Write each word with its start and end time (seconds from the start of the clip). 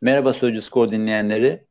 Merhaba 0.00 0.32
Sözcü 0.32 0.60
Skor 0.60 0.90
dinleyenleri. 0.90 1.66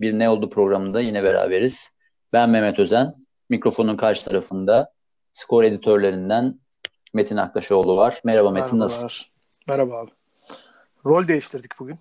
Bir 0.00 0.18
Ne 0.18 0.30
Oldu 0.30 0.50
programında 0.50 1.00
yine 1.00 1.24
beraberiz. 1.24 1.96
Ben 2.32 2.50
Mehmet 2.50 2.78
Özen. 2.78 3.14
Mikrofonun 3.48 3.96
karşı 3.96 4.24
tarafında 4.24 4.92
skor 5.32 5.64
editörlerinden 5.64 6.60
Metin 7.14 7.36
Aktaşoğlu 7.36 7.96
var. 7.96 8.20
Merhaba 8.24 8.50
Metin 8.50 8.78
nasılsın? 8.78 9.26
Merhaba 9.68 9.98
abi. 9.98 10.10
Rol 11.04 11.28
değiştirdik 11.28 11.78
bugün. 11.78 11.98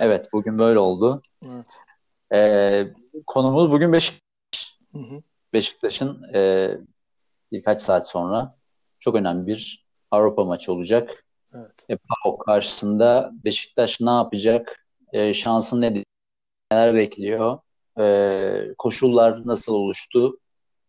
Evet 0.00 0.32
bugün 0.32 0.58
böyle 0.58 0.78
oldu. 0.78 1.22
Evet. 1.46 1.80
Ee, 2.32 2.86
konumuz 3.26 3.70
bugün 3.70 3.92
Beşiktaş. 3.92 4.78
Hı 4.92 4.98
hı. 4.98 5.22
Beşiktaş'ın 5.52 6.34
e, 6.34 6.70
birkaç 7.52 7.82
saat 7.82 8.08
sonra 8.08 8.58
çok 8.98 9.14
önemli 9.14 9.46
bir 9.46 9.89
Avrupa 10.10 10.44
maçı 10.44 10.72
olacak. 10.72 11.24
Evet. 11.54 11.86
E, 11.88 11.96
PAOK 11.96 12.44
karşısında 12.44 13.32
Beşiktaş 13.44 14.00
ne 14.00 14.10
yapacak? 14.10 14.86
E, 15.12 15.34
şansın 15.34 15.80
ne 15.80 16.04
neler 16.72 16.94
bekliyor? 16.94 17.58
E, 18.00 18.74
koşullar 18.78 19.46
nasıl 19.46 19.74
oluştu? 19.74 20.38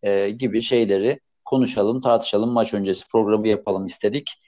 E, 0.03 0.29
gibi 0.29 0.61
şeyleri 0.61 1.19
konuşalım, 1.45 2.01
tartışalım. 2.01 2.49
Maç 2.49 2.73
öncesi 2.73 3.07
programı 3.07 3.47
yapalım 3.47 3.85
istedik. 3.85 4.41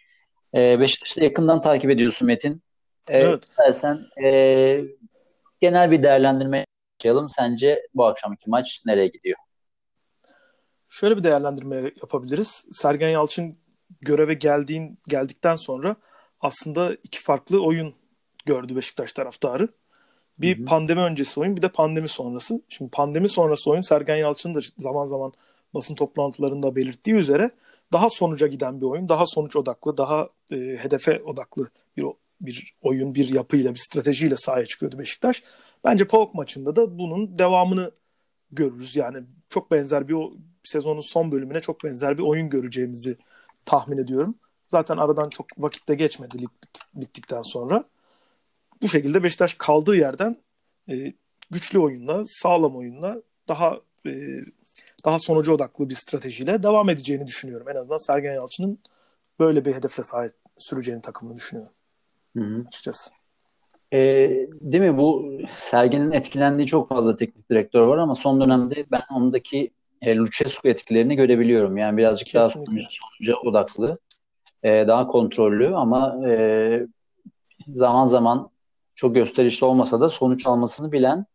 E, 0.55 0.79
Beşiktaş'ı 0.79 1.23
yakından 1.23 1.61
takip 1.61 1.89
ediyorsun 1.89 2.25
Metin. 2.25 2.61
E, 3.07 3.17
evet. 3.17 3.43
İstersen 3.43 4.05
e, 4.23 4.81
genel 5.61 5.91
bir 5.91 6.03
değerlendirme 6.03 6.65
yapalım. 7.03 7.29
Sence 7.29 7.87
bu 7.93 8.05
akşamki 8.05 8.49
maç 8.49 8.81
nereye 8.85 9.07
gidiyor? 9.07 9.37
Şöyle 10.89 11.17
bir 11.17 11.23
değerlendirme 11.23 11.91
yapabiliriz. 12.01 12.65
Sergen 12.71 13.09
Yalçın 13.09 13.57
göreve 14.01 14.33
geldiğin 14.33 14.99
geldikten 15.07 15.55
sonra 15.55 15.95
aslında 16.41 16.95
iki 17.03 17.21
farklı 17.21 17.63
oyun 17.63 17.93
gördü 18.45 18.75
Beşiktaş 18.75 19.13
taraftarı. 19.13 19.67
Bir 20.37 20.57
Hı-hı. 20.57 20.65
pandemi 20.65 21.01
öncesi 21.01 21.39
oyun 21.39 21.57
bir 21.57 21.61
de 21.61 21.69
pandemi 21.69 22.07
sonrası. 22.07 22.61
Şimdi 22.69 22.91
pandemi 22.91 23.29
sonrası 23.29 23.71
oyun 23.71 23.81
Sergen 23.81 24.15
Yalçın'ın 24.15 24.55
da 24.55 24.59
zaman 24.77 25.05
zaman 25.05 25.33
basın 25.73 25.95
toplantılarında 25.95 26.75
belirttiği 26.75 27.15
üzere 27.15 27.51
daha 27.93 28.09
sonuca 28.09 28.47
giden 28.47 28.81
bir 28.81 28.85
oyun, 28.85 29.09
daha 29.09 29.25
sonuç 29.25 29.55
odaklı, 29.55 29.97
daha 29.97 30.29
e, 30.51 30.55
hedefe 30.55 31.21
odaklı 31.23 31.69
bir 31.97 32.05
bir 32.41 32.75
oyun, 32.81 33.15
bir 33.15 33.29
yapıyla, 33.33 33.73
bir 33.73 33.79
stratejiyle 33.79 34.35
sahaya 34.37 34.65
çıkıyordu 34.65 34.99
Beşiktaş. 34.99 35.43
Bence 35.83 36.07
PAOK 36.07 36.33
maçında 36.33 36.75
da 36.75 36.99
bunun 36.99 37.39
devamını 37.39 37.91
görürüz. 38.51 38.95
Yani 38.95 39.23
çok 39.49 39.71
benzer 39.71 40.07
bir 40.07 40.17
sezonun 40.63 41.01
son 41.01 41.31
bölümüne 41.31 41.59
çok 41.59 41.83
benzer 41.83 42.17
bir 42.17 42.23
oyun 42.23 42.49
göreceğimizi 42.49 43.17
tahmin 43.65 43.97
ediyorum. 43.97 44.35
Zaten 44.67 44.97
aradan 44.97 45.29
çok 45.29 45.45
vakitte 45.57 45.95
geçmedi 45.95 46.41
lig 46.41 46.49
bittikten 46.93 47.41
sonra. 47.41 47.83
Bu 48.81 48.87
şekilde 48.87 49.23
Beşiktaş 49.23 49.53
kaldığı 49.53 49.95
yerden 49.95 50.37
e, 50.89 51.13
güçlü 51.51 51.79
oyunla, 51.79 52.23
sağlam 52.25 52.75
oyunla 52.75 53.21
daha 53.47 53.79
e, 54.05 54.11
daha 55.05 55.19
sonucu 55.19 55.53
odaklı 55.53 55.89
bir 55.89 55.95
stratejiyle 55.95 56.63
devam 56.63 56.89
edeceğini 56.89 57.27
düşünüyorum. 57.27 57.69
En 57.69 57.75
azından 57.75 58.07
Sergen 58.07 58.33
Yalçın'ın 58.33 58.79
böyle 59.39 59.65
bir 59.65 59.75
hedefle 59.75 60.03
sahip 60.03 60.33
süreceğini 60.57 61.01
takımını 61.01 61.35
düşünüyorum. 61.35 61.73
Hı 62.37 62.43
hı. 62.43 62.63
Açıkçası. 62.67 63.11
E, 63.93 63.99
değil 64.51 64.83
mi? 64.83 64.97
Bu 64.97 65.37
Sergen'in 65.53 66.11
etkilendiği 66.11 66.67
çok 66.67 66.89
fazla 66.89 67.15
teknik 67.15 67.49
direktör 67.49 67.81
var 67.81 67.97
ama 67.97 68.15
son 68.15 68.41
dönemde 68.41 68.85
ben 68.91 69.01
ondaki 69.15 69.71
e, 70.03 70.15
Lucescu 70.15 70.69
etkilerini 70.69 71.15
görebiliyorum. 71.15 71.77
Yani 71.77 71.97
birazcık 71.97 72.27
Kesinlikle. 72.27 72.75
daha 72.75 72.89
sonuca 72.89 73.35
odaklı, 73.49 73.99
e, 74.63 74.87
daha 74.87 75.07
kontrollü 75.07 75.75
ama 75.75 76.27
e, 76.27 76.87
zaman 77.67 78.07
zaman 78.07 78.49
çok 78.95 79.15
gösterişli 79.15 79.65
olmasa 79.65 80.01
da 80.01 80.09
sonuç 80.09 80.47
almasını 80.47 80.91
bilen 80.91 81.25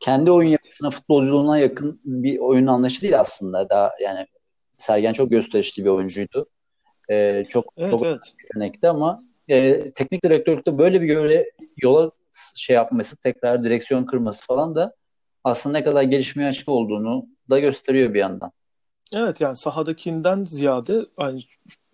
kendi 0.00 0.30
oyun 0.30 0.50
yapısına, 0.50 0.90
futbolculuğuna 0.90 1.58
yakın 1.58 2.00
bir 2.04 2.38
oyun 2.38 2.66
anlayışı 2.66 3.02
değil 3.02 3.20
aslında. 3.20 3.68
Daha 3.68 3.92
yani 4.00 4.26
Sergen 4.76 5.12
çok 5.12 5.30
gösterişli 5.30 5.84
bir 5.84 5.90
oyuncuydu. 5.90 6.46
E, 7.10 7.44
çok 7.48 7.64
evet, 7.76 7.90
çok 7.90 8.02
evet. 8.02 8.34
yetenekli 8.42 8.88
ama 8.88 9.24
e, 9.48 9.90
teknik 9.90 10.24
direktörlükte 10.24 10.78
böyle 10.78 11.00
bir 11.00 11.06
göre 11.06 11.50
yola 11.76 12.10
şey 12.56 12.76
yapması, 12.76 13.16
tekrar 13.16 13.64
direksiyon 13.64 14.04
kırması 14.04 14.46
falan 14.46 14.74
da 14.74 14.94
aslında 15.44 15.78
ne 15.78 15.84
kadar 15.84 16.02
gelişmeye 16.02 16.48
açık 16.48 16.68
olduğunu 16.68 17.26
da 17.50 17.58
gösteriyor 17.58 18.14
bir 18.14 18.18
yandan. 18.18 18.52
Evet 19.14 19.40
yani 19.40 19.56
sahadakinden 19.56 20.44
ziyade 20.44 21.06
hani 21.16 21.44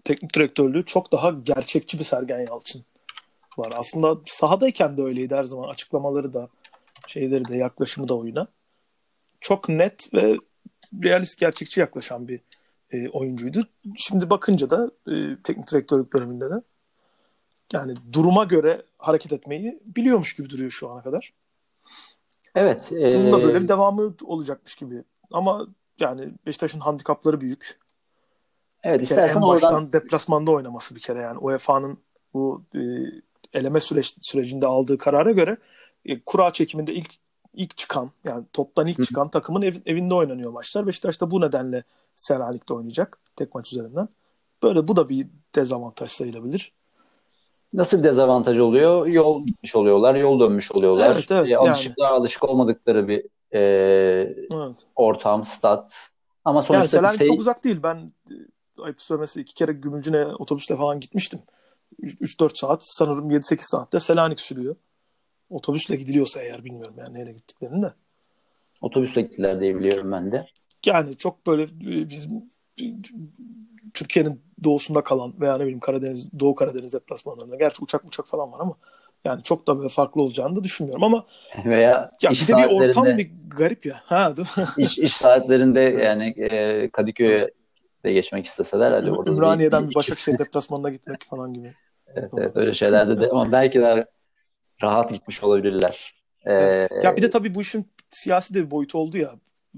teknik 0.04 0.34
direktörlüğü 0.34 0.84
çok 0.84 1.12
daha 1.12 1.30
gerçekçi 1.30 1.98
bir 1.98 2.04
Sergen 2.04 2.40
Yalçın 2.40 2.84
var. 3.58 3.72
Aslında 3.76 4.20
sahadayken 4.26 4.96
de 4.96 5.02
öyleydi 5.02 5.36
her 5.36 5.44
zaman 5.44 5.68
açıklamaları 5.68 6.34
da 6.34 6.48
şeyleri 7.06 7.48
de 7.48 7.56
yaklaşımı 7.56 8.08
da 8.08 8.16
oyuna. 8.16 8.46
Çok 9.40 9.68
net 9.68 10.14
ve 10.14 10.36
realist 11.04 11.38
gerçekçi 11.38 11.80
yaklaşan 11.80 12.28
bir 12.28 12.40
e, 12.90 13.08
oyuncuydu. 13.08 13.62
Şimdi 13.96 14.30
bakınca 14.30 14.70
da 14.70 14.90
e, 15.06 15.42
teknik 15.44 15.70
direktörlük 15.72 16.12
döneminde 16.12 16.50
de 16.50 16.62
yani 17.72 17.94
duruma 18.12 18.44
göre 18.44 18.82
hareket 18.98 19.32
etmeyi 19.32 19.80
biliyormuş 19.84 20.36
gibi 20.36 20.50
duruyor 20.50 20.70
şu 20.70 20.90
ana 20.90 21.02
kadar. 21.02 21.32
Evet. 22.58 22.92
E... 22.92 23.18
Bunun 23.18 23.32
da 23.32 23.42
böyle 23.42 23.62
bir 23.62 23.68
devamı 23.68 24.14
olacakmış 24.24 24.74
gibi. 24.74 25.04
Ama 25.32 25.66
yani 26.00 26.28
Beşiktaş'ın 26.46 26.80
handikapları 26.80 27.40
büyük. 27.40 27.78
Evet 28.82 28.98
bir 28.98 29.04
istersen 29.04 29.40
en 29.40 29.48
baştan 29.48 29.74
oradan... 29.74 29.92
deplasmanda 29.92 30.50
oynaması 30.50 30.94
bir 30.94 31.00
kere 31.00 31.20
yani 31.20 31.38
UEFA'nın 31.38 31.98
bu 32.34 32.62
e, 32.74 32.80
eleme 33.52 33.80
süreç, 33.80 34.14
sürecinde 34.22 34.66
aldığı 34.66 34.98
karara 34.98 35.32
göre 35.32 35.56
e, 36.04 36.20
kura 36.20 36.52
çekiminde 36.52 36.94
ilk 36.94 37.14
ilk 37.54 37.76
çıkan 37.76 38.10
yani 38.24 38.44
toptan 38.52 38.86
ilk 38.86 39.04
çıkan 39.04 39.26
Hı. 39.26 39.30
takımın 39.30 39.62
ev, 39.62 39.74
evinde 39.86 40.14
oynanıyor 40.14 40.50
maçlar. 40.52 40.86
Beşiktaş 40.86 41.20
da 41.20 41.30
bu 41.30 41.40
nedenle 41.40 41.82
Selanik'te 42.14 42.74
oynayacak 42.74 43.18
tek 43.36 43.54
maç 43.54 43.72
üzerinden. 43.72 44.08
Böyle 44.62 44.88
bu 44.88 44.96
da 44.96 45.08
bir 45.08 45.26
dezavantaj 45.54 46.10
sayılabilir. 46.10 46.72
Nasıl 47.72 47.98
bir 47.98 48.04
dezavantaj 48.04 48.58
oluyor? 48.58 49.06
Yol 49.06 49.46
gitmiş 49.46 49.76
oluyorlar, 49.76 50.14
yol 50.14 50.40
dönmüş 50.40 50.72
oluyorlar. 50.72 51.12
Evet, 51.12 51.30
evet, 51.30 51.50
e, 51.50 51.56
alışık, 51.56 51.98
yani. 51.98 52.10
alışık 52.10 52.44
olmadıkları 52.44 53.08
bir 53.08 53.24
e, 53.52 53.60
evet. 54.54 54.86
ortam, 54.96 55.44
stat. 55.44 56.10
Ama 56.44 56.62
sonuçta 56.62 56.78
yani 56.78 56.88
Selanik 56.88 57.18
şey... 57.18 57.26
çok 57.26 57.40
uzak 57.40 57.64
değil. 57.64 57.82
Ben 57.82 58.12
e, 58.30 58.34
ayıp 58.82 59.02
söylemesi 59.02 59.40
iki 59.40 59.54
kere 59.54 59.72
Gümülcüne 59.72 60.26
otobüsle 60.26 60.76
falan 60.76 61.00
gitmiştim. 61.00 61.40
3-4 62.02 62.58
saat 62.58 62.84
sanırım 62.84 63.30
7-8 63.30 63.56
saatte 63.60 64.00
Selanik 64.00 64.40
sürüyor. 64.40 64.76
Otobüsle 65.50 65.96
gidiliyorsa 65.96 66.42
eğer 66.42 66.64
bilmiyorum 66.64 66.94
yani 66.98 67.14
nereye 67.14 67.32
gittiklerini 67.32 67.82
de. 67.82 67.92
Otobüsle 68.82 69.22
gittiler 69.22 69.60
diye 69.60 69.76
biliyorum 69.76 70.12
ben 70.12 70.32
de. 70.32 70.46
Yani 70.86 71.16
çok 71.16 71.46
böyle 71.46 71.62
e, 71.62 72.10
bizim 72.10 72.48
Türkiye'nin 73.94 74.40
doğusunda 74.64 75.02
kalan 75.02 75.34
veya 75.40 75.54
ne 75.54 75.60
bileyim 75.60 75.80
Karadeniz, 75.80 76.40
Doğu 76.40 76.54
Karadeniz 76.54 76.92
deplasmanlarında. 76.92 77.56
Gerçi 77.56 77.84
uçak 77.84 78.04
uçak 78.04 78.28
falan 78.28 78.52
var 78.52 78.60
ama 78.60 78.74
yani 79.24 79.42
çok 79.42 79.66
da 79.66 79.78
böyle 79.78 79.88
farklı 79.88 80.22
olacağını 80.22 80.56
da 80.56 80.64
düşünmüyorum 80.64 81.04
ama 81.04 81.26
veya 81.64 82.10
ya 82.22 82.30
iş 82.30 82.48
bir 82.48 82.54
de 82.54 82.58
bir 82.58 82.64
ortam 82.64 83.06
bir 83.06 83.30
garip 83.48 83.86
ya. 83.86 84.00
Ha, 84.04 84.36
değil 84.36 84.48
mi? 84.56 84.64
iş, 84.84 84.98
iş 84.98 85.16
saatlerinde 85.16 85.80
yani 85.80 86.34
e, 86.38 86.88
Kadıköy'e 86.90 87.50
de 88.04 88.12
geçmek 88.12 88.46
isteseler 88.46 88.92
hadi 88.92 89.10
orada 89.10 89.30
Ümraniye'den 89.30 89.84
bir, 89.84 89.90
bir 89.90 89.94
Başakşehir 89.94 90.38
deplasmanına 90.38 90.90
gitmek 90.90 91.24
falan 91.30 91.54
gibi. 91.54 91.74
evet, 92.14 92.30
evet 92.38 92.56
öyle 92.56 92.74
şeylerde 92.74 93.20
de 93.20 93.28
ama 93.30 93.52
belki 93.52 93.80
daha 93.80 94.04
rahat 94.82 95.10
gitmiş 95.10 95.44
olabilirler. 95.44 96.14
Ee, 96.46 96.88
ya 97.02 97.16
bir 97.16 97.22
de 97.22 97.30
tabii 97.30 97.54
bu 97.54 97.60
işin 97.60 97.86
siyasi 98.10 98.54
de 98.54 98.64
bir 98.66 98.70
boyutu 98.70 98.98
oldu 98.98 99.18
ya 99.18 99.34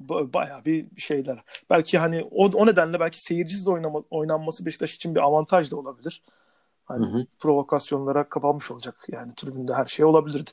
bayağı 0.08 0.64
bir 0.64 0.86
şeyler. 0.96 1.44
Belki 1.70 1.98
hani 1.98 2.28
o, 2.30 2.44
o 2.44 2.66
nedenle 2.66 3.00
belki 3.00 3.20
seyircisiz 3.20 3.68
oynama, 3.68 4.02
oynanması 4.10 4.66
Beşiktaş 4.66 4.94
için 4.94 5.14
bir 5.14 5.20
avantaj 5.20 5.70
da 5.70 5.76
olabilir. 5.76 6.22
Hani 6.84 7.06
hı 7.06 7.10
hı. 7.10 7.26
provokasyonlara 7.38 8.24
kapanmış 8.24 8.70
olacak. 8.70 9.06
Yani 9.08 9.34
tribünde 9.34 9.74
her 9.74 9.84
şey 9.84 10.04
olabilirdi. 10.04 10.50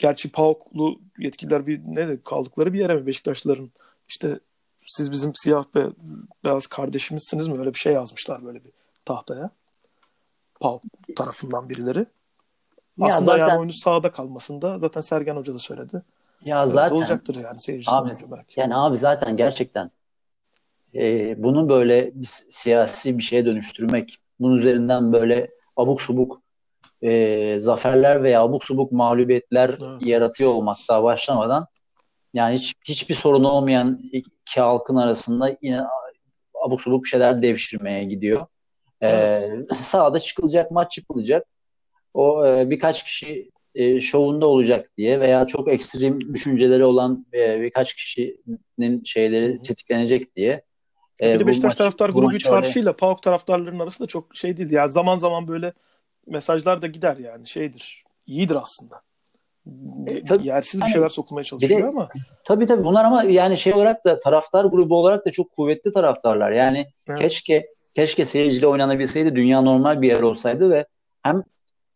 Gerçi 0.00 0.32
PAOK'lu 0.32 1.00
yetkililer 1.18 1.66
bir 1.66 1.80
ne 1.84 2.08
de 2.08 2.22
kaldıkları 2.22 2.72
bir 2.72 2.78
yere 2.78 2.94
mi 2.94 3.06
Beşiktaşlıların 3.06 3.70
işte 4.08 4.40
siz 4.86 5.12
bizim 5.12 5.32
siyah 5.34 5.64
ve 5.74 5.86
beyaz 6.44 6.66
kardeşimizsiniz 6.66 7.48
mi 7.48 7.58
öyle 7.58 7.74
bir 7.74 7.78
şey 7.78 7.92
yazmışlar 7.92 8.44
böyle 8.44 8.64
bir 8.64 8.72
tahtaya. 9.04 9.50
PAOK 10.60 10.82
tarafından 11.16 11.68
birileri. 11.68 12.06
Ya 12.98 13.06
Aslında 13.06 13.30
zaten... 13.30 13.48
yani 13.48 13.58
oyunu 13.58 13.72
sahada 13.72 14.10
kalmasında 14.10 14.78
zaten 14.78 15.00
Sergen 15.00 15.36
Hoca 15.36 15.54
da 15.54 15.58
söyledi. 15.58 16.02
Ya 16.44 16.66
zaten 16.66 16.96
olacaktır 16.96 17.36
yani 17.44 17.60
seyircisi 17.60 17.96
abi, 17.96 18.10
belki. 18.30 18.60
Yani 18.60 18.76
abi 18.76 18.96
zaten 18.96 19.36
gerçekten 19.36 19.90
e, 20.94 21.34
bunu 21.42 21.68
böyle 21.68 22.10
bir 22.14 22.28
siyasi 22.50 23.18
bir 23.18 23.22
şeye 23.22 23.46
dönüştürmek, 23.46 24.18
bunun 24.40 24.56
üzerinden 24.56 25.12
böyle 25.12 25.50
abuk 25.76 26.02
subuk 26.02 26.42
e, 27.02 27.58
zaferler 27.58 28.22
veya 28.22 28.42
abuk 28.42 28.64
subuk 28.64 28.92
mağlubiyetler 28.92 29.68
evet. 29.68 30.06
yaratıyor 30.06 30.50
olmak 30.50 30.78
daha 30.88 31.02
başlamadan 31.02 31.66
yani 32.34 32.54
hiç 32.54 32.74
hiçbir 32.84 33.14
sorun 33.14 33.44
olmayan 33.44 34.00
iki 34.12 34.60
halkın 34.60 34.96
arasında 34.96 35.56
yine 35.62 35.82
abuk 36.64 36.80
subuk 36.80 37.06
şeyler 37.06 37.42
devşirmeye 37.42 38.04
gidiyor. 38.04 38.46
Evet. 39.00 39.74
sahada 39.74 40.18
çıkılacak, 40.18 40.70
maç 40.70 40.92
çıkılacak. 40.92 41.46
O 42.14 42.46
e, 42.46 42.70
birkaç 42.70 43.04
kişi 43.04 43.50
e, 43.74 44.00
şovunda 44.00 44.46
olacak 44.46 44.90
diye 44.96 45.20
veya 45.20 45.46
çok 45.46 45.68
ekstrem 45.68 46.20
düşünceleri 46.34 46.84
olan 46.84 47.26
e, 47.34 47.60
birkaç 47.60 47.94
kişinin 47.94 49.04
şeyleri 49.04 49.62
tetiklenecek 49.62 50.36
diye. 50.36 50.62
E, 51.22 51.34
bir 51.34 51.40
de 51.40 51.46
Beşiktaş 51.46 51.70
maç, 51.70 51.78
taraftar 51.78 52.10
grubu 52.10 52.38
çarşıyla 52.38 52.96
PAOK 52.96 53.22
taraftarlarının 53.22 53.80
arasında 53.80 54.08
çok 54.08 54.36
şey 54.36 54.56
değil. 54.56 54.70
Yani 54.70 54.90
zaman 54.90 55.18
zaman 55.18 55.48
böyle 55.48 55.72
mesajlar 56.26 56.82
da 56.82 56.86
gider 56.86 57.16
yani 57.16 57.46
şeydir. 57.46 58.04
İyidir 58.26 58.56
aslında. 58.62 59.02
E, 60.06 60.24
tabii, 60.24 60.46
Yersiz 60.46 60.80
bir 60.80 60.86
şeyler 60.86 61.08
sokulmaya 61.08 61.44
çalışıyor 61.44 61.82
de, 61.82 61.86
ama. 61.86 62.08
Tabii 62.44 62.66
tabii 62.66 62.84
bunlar 62.84 63.04
ama 63.04 63.22
yani 63.22 63.56
şey 63.56 63.74
olarak 63.74 64.04
da 64.04 64.20
taraftar 64.20 64.64
grubu 64.64 64.96
olarak 64.96 65.26
da 65.26 65.30
çok 65.30 65.52
kuvvetli 65.52 65.92
taraftarlar. 65.92 66.50
Yani 66.50 66.86
evet. 67.08 67.20
keşke 67.20 67.66
keşke 67.94 68.24
seyirciyle 68.24 68.66
oynanabilseydi 68.66 69.36
dünya 69.36 69.60
normal 69.60 70.02
bir 70.02 70.08
yer 70.08 70.20
olsaydı 70.20 70.70
ve 70.70 70.86
hem 71.22 71.42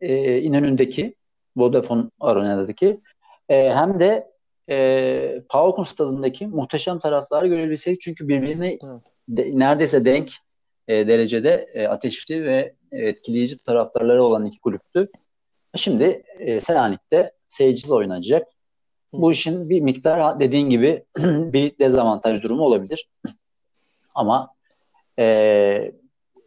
e, 0.00 0.38
İnönü'ndeki 0.38 1.14
Vodafone 1.56 2.04
Arena'daki 2.20 3.00
e, 3.48 3.72
hem 3.74 4.00
de 4.00 4.34
e, 4.70 5.42
PAOK'un 5.48 5.84
stadındaki 5.84 6.46
muhteşem 6.46 6.98
taraftarı 6.98 7.46
görebilseydik. 7.46 8.00
Çünkü 8.00 8.28
birbirine 8.28 8.66
evet. 8.66 9.14
de, 9.28 9.50
neredeyse 9.52 10.04
denk 10.04 10.32
e, 10.88 11.08
derecede 11.08 11.70
e, 11.74 11.86
ateşli 11.86 12.44
ve 12.44 12.74
etkileyici 12.92 13.64
taraftarları 13.64 14.24
olan 14.24 14.46
iki 14.46 14.60
kulüptü. 14.60 15.08
Şimdi 15.76 16.22
e, 16.38 16.60
Selanik'te 16.60 17.32
seyircisiz 17.48 17.92
oynanacak. 17.92 18.48
Bu 19.12 19.32
işin 19.32 19.70
bir 19.70 19.80
miktar 19.80 20.40
dediğin 20.40 20.70
gibi 20.70 21.04
bir 21.22 21.78
dezavantaj 21.78 22.42
durumu 22.42 22.62
olabilir. 22.62 23.08
Ama 24.14 24.54
e, 25.18 25.92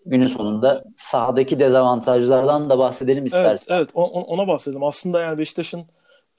günün 0.07 0.27
sonunda 0.27 0.83
sahadaki 0.95 1.59
dezavantajlardan 1.59 2.69
da 2.69 2.79
bahsedelim 2.79 3.25
istersen. 3.25 3.75
Evet, 3.75 3.91
evet 3.95 4.07
ona 4.27 4.47
bahsedelim. 4.47 4.83
Aslında 4.83 5.21
yani 5.21 5.37
Beşiktaş'ın 5.37 5.85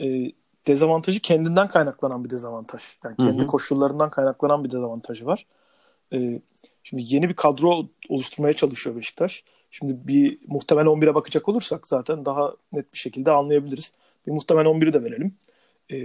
e, 0.00 0.32
dezavantajı 0.66 1.20
kendinden 1.20 1.68
kaynaklanan 1.68 2.24
bir 2.24 2.30
dezavantaj. 2.30 2.82
Yani 3.04 3.16
kendi 3.16 3.38
Hı-hı. 3.38 3.46
koşullarından 3.46 4.10
kaynaklanan 4.10 4.64
bir 4.64 4.70
dezavantajı 4.70 5.26
var. 5.26 5.46
E, 6.12 6.40
şimdi 6.82 7.02
yeni 7.06 7.28
bir 7.28 7.34
kadro 7.34 7.86
oluşturmaya 8.08 8.52
çalışıyor 8.52 8.96
Beşiktaş. 8.96 9.44
Şimdi 9.70 9.96
bir 10.08 10.38
muhtemel 10.46 10.84
11'e 10.84 11.14
bakacak 11.14 11.48
olursak 11.48 11.88
zaten 11.88 12.24
daha 12.24 12.52
net 12.72 12.92
bir 12.92 12.98
şekilde 12.98 13.30
anlayabiliriz. 13.30 13.92
Bir 14.26 14.32
muhtemel 14.32 14.64
11'i 14.64 14.92
de 14.92 15.02
verelim. 15.02 15.34
E, 15.92 16.02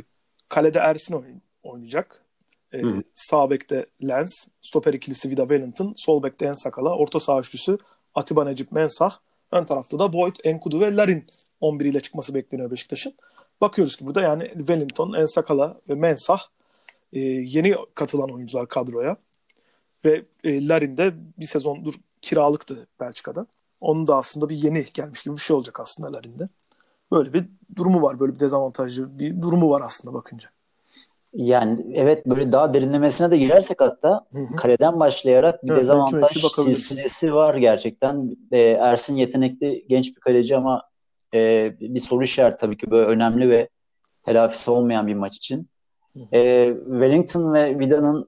kalede 0.50 0.80
Ersin 0.80 1.24
oynayacak. 1.64 2.26
E, 2.74 2.82
sağ 3.14 3.50
bekte 3.50 3.86
Lens, 4.04 4.48
stoper 4.62 4.94
ikilisi 4.94 5.30
Vida 5.30 5.42
Wellington, 5.42 5.94
sol 5.98 6.24
bekte 6.24 6.46
Ensakala, 6.46 6.98
orta 6.98 7.20
saha 7.20 7.40
üçlüsü 7.40 7.78
Atiba 8.16 8.44
Necip 8.44 8.72
Mensah, 8.72 9.20
ön 9.52 9.66
tarafta 9.66 10.00
da 10.00 10.14
Boyd, 10.14 10.36
Enkudu 10.44 10.80
ve 10.80 10.96
Larin 10.96 11.26
11 11.62 11.86
ile 11.86 12.00
çıkması 12.00 12.34
bekleniyor 12.34 12.72
Beşiktaş'ın. 12.72 13.14
Bakıyoruz 13.62 13.96
ki 13.96 14.06
burada 14.06 14.22
yani 14.22 14.52
Wellington, 14.58 15.14
Ensakala 15.14 15.82
ve 15.90 15.96
Mensah 15.96 16.40
e, 17.14 17.20
yeni 17.20 17.76
katılan 17.96 18.30
oyuncular 18.30 18.68
kadroya. 18.68 19.18
Ve 20.06 20.26
e, 20.44 20.68
Larin 20.68 20.98
de 20.98 21.14
bir 21.40 21.46
sezondur 21.46 21.94
kiralıktı 22.22 22.88
Belçika'da. 23.00 23.46
Onun 23.82 24.08
da 24.08 24.18
aslında 24.18 24.50
bir 24.50 24.56
yeni 24.56 24.86
gelmiş 24.94 25.24
gibi 25.24 25.36
bir 25.36 25.42
şey 25.42 25.56
olacak 25.56 25.80
aslında 25.80 26.14
Larin'de. 26.14 26.50
Böyle 27.12 27.34
bir 27.34 27.46
durumu 27.76 28.02
var. 28.02 28.20
Böyle 28.20 28.34
bir 28.34 28.40
dezavantajlı 28.40 29.20
bir 29.20 29.42
durumu 29.42 29.70
var 29.70 29.82
aslında 29.82 30.14
bakınca. 30.14 30.50
Yani 31.34 31.86
evet 31.94 32.26
böyle 32.26 32.52
daha 32.52 32.74
derinlemesine 32.74 33.32
de 33.32 33.38
girersek 33.38 33.82
hatta 33.82 34.26
hı 34.32 34.40
hı. 34.40 34.56
kaleden 34.56 35.00
başlayarak 35.00 35.64
bir 35.64 35.72
evet, 35.72 35.82
dezavantaj 35.82 36.32
silsilesi 36.56 37.34
var 37.34 37.56
gerçekten. 37.56 38.38
Ee, 38.52 38.60
Ersin 38.60 39.16
yetenekli 39.16 39.86
genç 39.88 40.16
bir 40.16 40.22
kaleci 40.22 40.58
ama 40.58 40.84
e, 41.34 41.72
bir 41.80 42.00
soru 42.00 42.24
işareti 42.24 42.58
tabii 42.58 42.78
ki 42.78 42.92
böyle 42.92 43.06
önemli 43.06 43.50
ve 43.50 43.70
telafisi 44.26 44.72
olmayan 44.72 45.08
bir 45.08 45.16
maç 45.16 45.38
için. 45.38 45.70
E, 46.34 46.74
Wellington 46.86 47.54
ve 47.54 47.80
Vida'nın 47.80 48.28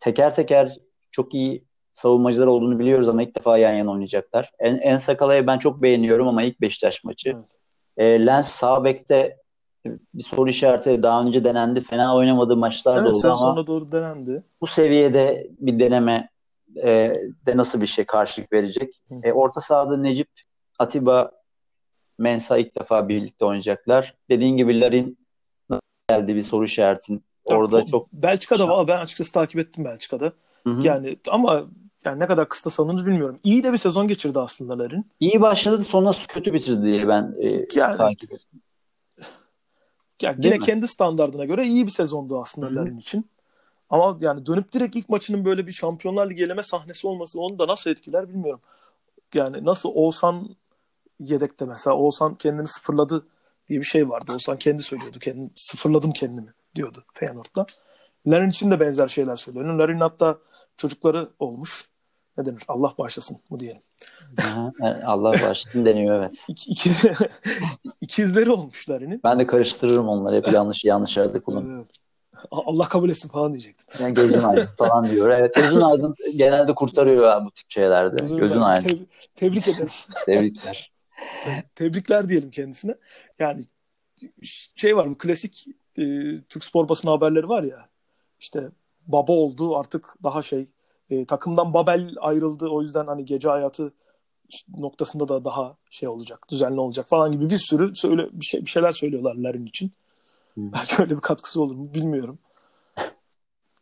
teker 0.00 0.34
teker 0.34 0.76
çok 1.10 1.34
iyi 1.34 1.64
savunmacılar 1.92 2.46
olduğunu 2.46 2.78
biliyoruz 2.78 3.08
ama 3.08 3.22
ilk 3.22 3.36
defa 3.36 3.58
yan 3.58 3.72
yana 3.72 3.90
oynayacaklar. 3.90 4.52
En, 4.58 4.78
en 4.78 4.96
Sakala'yı 4.96 5.46
ben 5.46 5.58
çok 5.58 5.82
beğeniyorum 5.82 6.28
ama 6.28 6.42
ilk 6.42 6.60
Beşiktaş 6.60 7.04
maçı. 7.04 7.30
Evet. 7.30 7.58
E, 7.96 8.26
Lens 8.26 8.48
sağ 8.48 8.84
bekte 8.84 9.36
bir 10.14 10.22
soru 10.22 10.50
işareti 10.50 11.02
daha 11.02 11.22
önce 11.22 11.44
denendi. 11.44 11.80
Fena 11.80 12.16
oynamadığı 12.16 12.56
maçlar 12.56 12.96
evet, 12.96 13.06
da 13.06 13.10
oldu 13.10 13.26
ama 13.26 13.36
sonra 13.36 13.66
doğru 13.66 13.92
denendi. 13.92 14.42
Bu 14.60 14.66
seviyede 14.66 15.46
bir 15.60 15.78
deneme 15.78 16.28
e, 16.76 17.16
de 17.46 17.56
nasıl 17.56 17.80
bir 17.80 17.86
şey 17.86 18.04
karşılık 18.04 18.52
verecek? 18.52 19.02
E, 19.22 19.32
orta 19.32 19.60
sahada 19.60 19.96
Necip, 19.96 20.28
Atiba, 20.78 21.30
Mensa 22.18 22.58
ilk 22.58 22.80
defa 22.80 23.08
birlikte 23.08 23.44
oynayacaklar. 23.44 24.14
Dediğin 24.30 24.56
gibi 24.56 24.80
Larin 24.80 25.18
geldi 26.08 26.36
bir 26.36 26.42
soru 26.42 26.64
işaretin. 26.64 27.24
Orada 27.44 27.78
ya, 27.78 27.86
çok 27.86 28.12
Belçika'da 28.12 28.68
var. 28.68 28.88
Ben 28.88 29.00
açıkçası 29.00 29.32
takip 29.32 29.60
ettim 29.60 29.84
Belçika'da. 29.84 30.32
Hı-hı. 30.66 30.86
Yani 30.86 31.16
ama 31.30 31.64
yani 32.04 32.20
ne 32.20 32.26
kadar 32.26 32.48
kısa 32.48 32.70
sanırız 32.70 33.06
bilmiyorum. 33.06 33.40
İyi 33.44 33.64
de 33.64 33.72
bir 33.72 33.78
sezon 33.78 34.08
geçirdi 34.08 34.38
aslında 34.38 34.78
Larin. 34.78 35.06
İyi 35.20 35.40
başladı 35.40 35.82
sonra 35.82 36.12
kötü 36.28 36.54
bitirdi 36.54 36.86
diye 36.86 37.08
ben 37.08 37.34
e, 37.42 37.48
yani, 37.74 37.96
takip 37.96 38.32
ettim. 38.32 38.60
Yani 40.24 40.46
yine 40.46 40.58
mi? 40.58 40.64
kendi 40.64 40.88
standartına 40.88 41.44
göre 41.44 41.66
iyi 41.66 41.86
bir 41.86 41.90
sezondu 41.90 42.40
aslında 42.40 42.66
Hı-hı. 42.66 42.76
Larin 42.76 42.98
için. 42.98 43.26
Ama 43.90 44.18
yani 44.20 44.46
dönüp 44.46 44.72
direkt 44.72 44.96
ilk 44.96 45.08
maçının 45.08 45.44
böyle 45.44 45.66
bir 45.66 45.72
Şampiyonlar 45.72 46.30
Ligi 46.30 46.42
eleme 46.42 46.62
sahnesi 46.62 47.06
olması 47.06 47.40
onu 47.40 47.58
da 47.58 47.66
nasıl 47.66 47.90
etkiler 47.90 48.28
bilmiyorum. 48.28 48.60
Yani 49.34 49.64
nasıl 49.64 49.88
Oğuzhan 49.94 50.56
yedekte 51.20 51.64
mesela 51.64 51.96
Oğuzhan 51.96 52.34
kendini 52.34 52.66
sıfırladı 52.66 53.26
diye 53.68 53.80
bir 53.80 53.84
şey 53.84 54.08
vardı. 54.08 54.32
Oğuzhan 54.32 54.58
kendi 54.58 54.82
söylüyordu. 54.82 55.18
Kendim, 55.18 55.50
sıfırladım 55.56 56.12
kendimi 56.12 56.52
diyordu 56.74 57.04
Feyenoord'da. 57.14 57.66
Larin 58.26 58.50
için 58.50 58.70
de 58.70 58.80
benzer 58.80 59.08
şeyler 59.08 59.36
söylüyor. 59.36 59.66
Larin 59.66 60.00
hatta 60.00 60.38
çocukları 60.76 61.28
olmuş. 61.38 61.88
Ne 62.38 62.46
denir? 62.46 62.62
Allah 62.68 62.92
bağışlasın 62.98 63.38
mı 63.50 63.60
diyelim. 63.60 63.82
Allah 65.04 65.32
bağışlasın 65.32 65.84
deniyor 65.84 66.18
evet. 66.18 66.44
İk, 66.48 66.68
ikiz, 66.68 67.02
ikizleri 68.00 68.50
olmuş 68.50 68.90
Larin'in. 68.90 69.20
Ben 69.24 69.38
de 69.38 69.46
karıştırırım 69.46 70.08
onları. 70.08 70.36
Hep 70.36 70.52
yanlış 70.52 70.84
yanlış 70.84 71.16
yerde 71.16 71.40
kullanıyorum. 71.40 71.86
Allah 72.50 72.88
kabul 72.88 73.10
etsin 73.10 73.28
falan 73.28 73.52
diyecektim. 73.52 73.86
Yani 74.00 74.14
gözün 74.14 74.42
aydın 74.42 74.68
falan 74.78 75.10
diyor. 75.10 75.30
Evet 75.30 75.54
gözün 75.54 75.80
aydın 75.80 76.14
genelde 76.36 76.74
kurtarıyor 76.74 77.44
bu 77.44 77.50
tip 77.50 77.70
şeylerde. 77.70 78.16
Gözün, 78.16 78.36
gözün 78.36 78.60
aydın. 78.60 78.88
Te- 78.88 79.06
tebrik 79.34 79.68
ederim. 79.68 79.88
Tebrikler. 80.26 80.92
Tebrikler 81.74 82.28
diyelim 82.28 82.50
kendisine. 82.50 82.94
Yani 83.38 83.62
şey 84.76 84.96
var 84.96 85.10
bu 85.10 85.18
klasik 85.18 85.66
e, 85.98 86.02
Türk 86.48 86.64
spor 86.64 86.88
basın 86.88 87.08
haberleri 87.08 87.48
var 87.48 87.62
ya. 87.62 87.88
İşte 88.40 88.68
baba 89.06 89.32
oldu 89.32 89.76
artık 89.76 90.14
daha 90.22 90.42
şey 90.42 90.66
e, 91.10 91.24
takımdan 91.24 91.74
Babel 91.74 92.14
ayrıldı 92.20 92.68
o 92.68 92.82
yüzden 92.82 93.06
hani 93.06 93.24
gece 93.24 93.48
hayatı 93.48 93.92
noktasında 94.78 95.28
da 95.28 95.44
daha 95.44 95.76
şey 95.90 96.08
olacak, 96.08 96.46
düzenli 96.50 96.80
olacak 96.80 97.08
falan 97.08 97.32
gibi 97.32 97.50
bir 97.50 97.58
sürü 97.58 97.96
söyle 97.96 98.28
bir 98.32 98.44
şey 98.44 98.60
bir 98.60 98.70
şeyler 98.70 98.92
söylüyorlar 98.92 99.34
Larin 99.34 99.66
için. 99.66 99.92
Hmm. 100.54 100.72
Belki 100.72 101.02
öyle 101.02 101.16
bir 101.16 101.20
katkısı 101.20 101.62
olur 101.62 101.74
mu 101.74 101.94
bilmiyorum. 101.94 102.38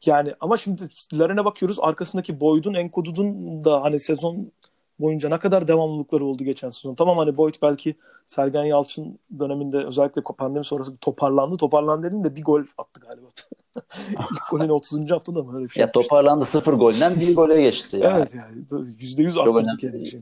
Yani 0.07 0.35
ama 0.41 0.57
şimdi 0.57 0.83
Larin'e 1.13 1.45
bakıyoruz 1.45 1.79
arkasındaki 1.81 2.41
Boyd'un 2.41 2.75
Enkodud'un 2.75 3.65
da 3.65 3.83
hani 3.83 4.01
sezon 4.01 4.53
boyunca 5.01 5.29
ne 5.29 5.39
kadar 5.39 5.69
devamlılıkları 5.69 6.25
oldu 6.25 6.45
geçen 6.45 6.71
sezon. 6.71 6.95
Tamam 6.95 7.19
hani 7.19 7.37
Boyd 7.37 7.55
belki 7.63 7.95
Sergen 8.27 8.65
Yalçın 8.65 9.19
döneminde 9.39 9.85
özellikle 9.85 10.23
pandemi 10.23 10.65
sonrası 10.65 10.97
toparlandı. 10.97 11.57
Toparlandı 11.57 12.07
dedim 12.07 12.25
de 12.25 12.37
bir 12.37 12.43
gol 12.43 12.63
attı 12.79 13.01
galiba. 13.01 13.27
İlk 14.09 14.51
golün 14.51 14.69
30. 14.69 15.11
haftada 15.11 15.43
mı 15.43 15.57
öyle 15.57 15.65
bir 15.65 15.71
şey? 15.71 15.81
Ya 15.81 15.93
toparlandı 15.93 16.45
sıfır 16.45 16.73
golden 16.73 17.21
bir 17.21 17.37
gole 17.37 17.63
geçti. 17.63 17.97
Yani. 17.97 18.19
Evet 18.19 18.35
yani 18.35 18.95
yüzde 18.99 19.23
yüz 19.23 19.39
arttırdı 19.39 19.77
kendini. 19.81 20.11
Şey. 20.11 20.21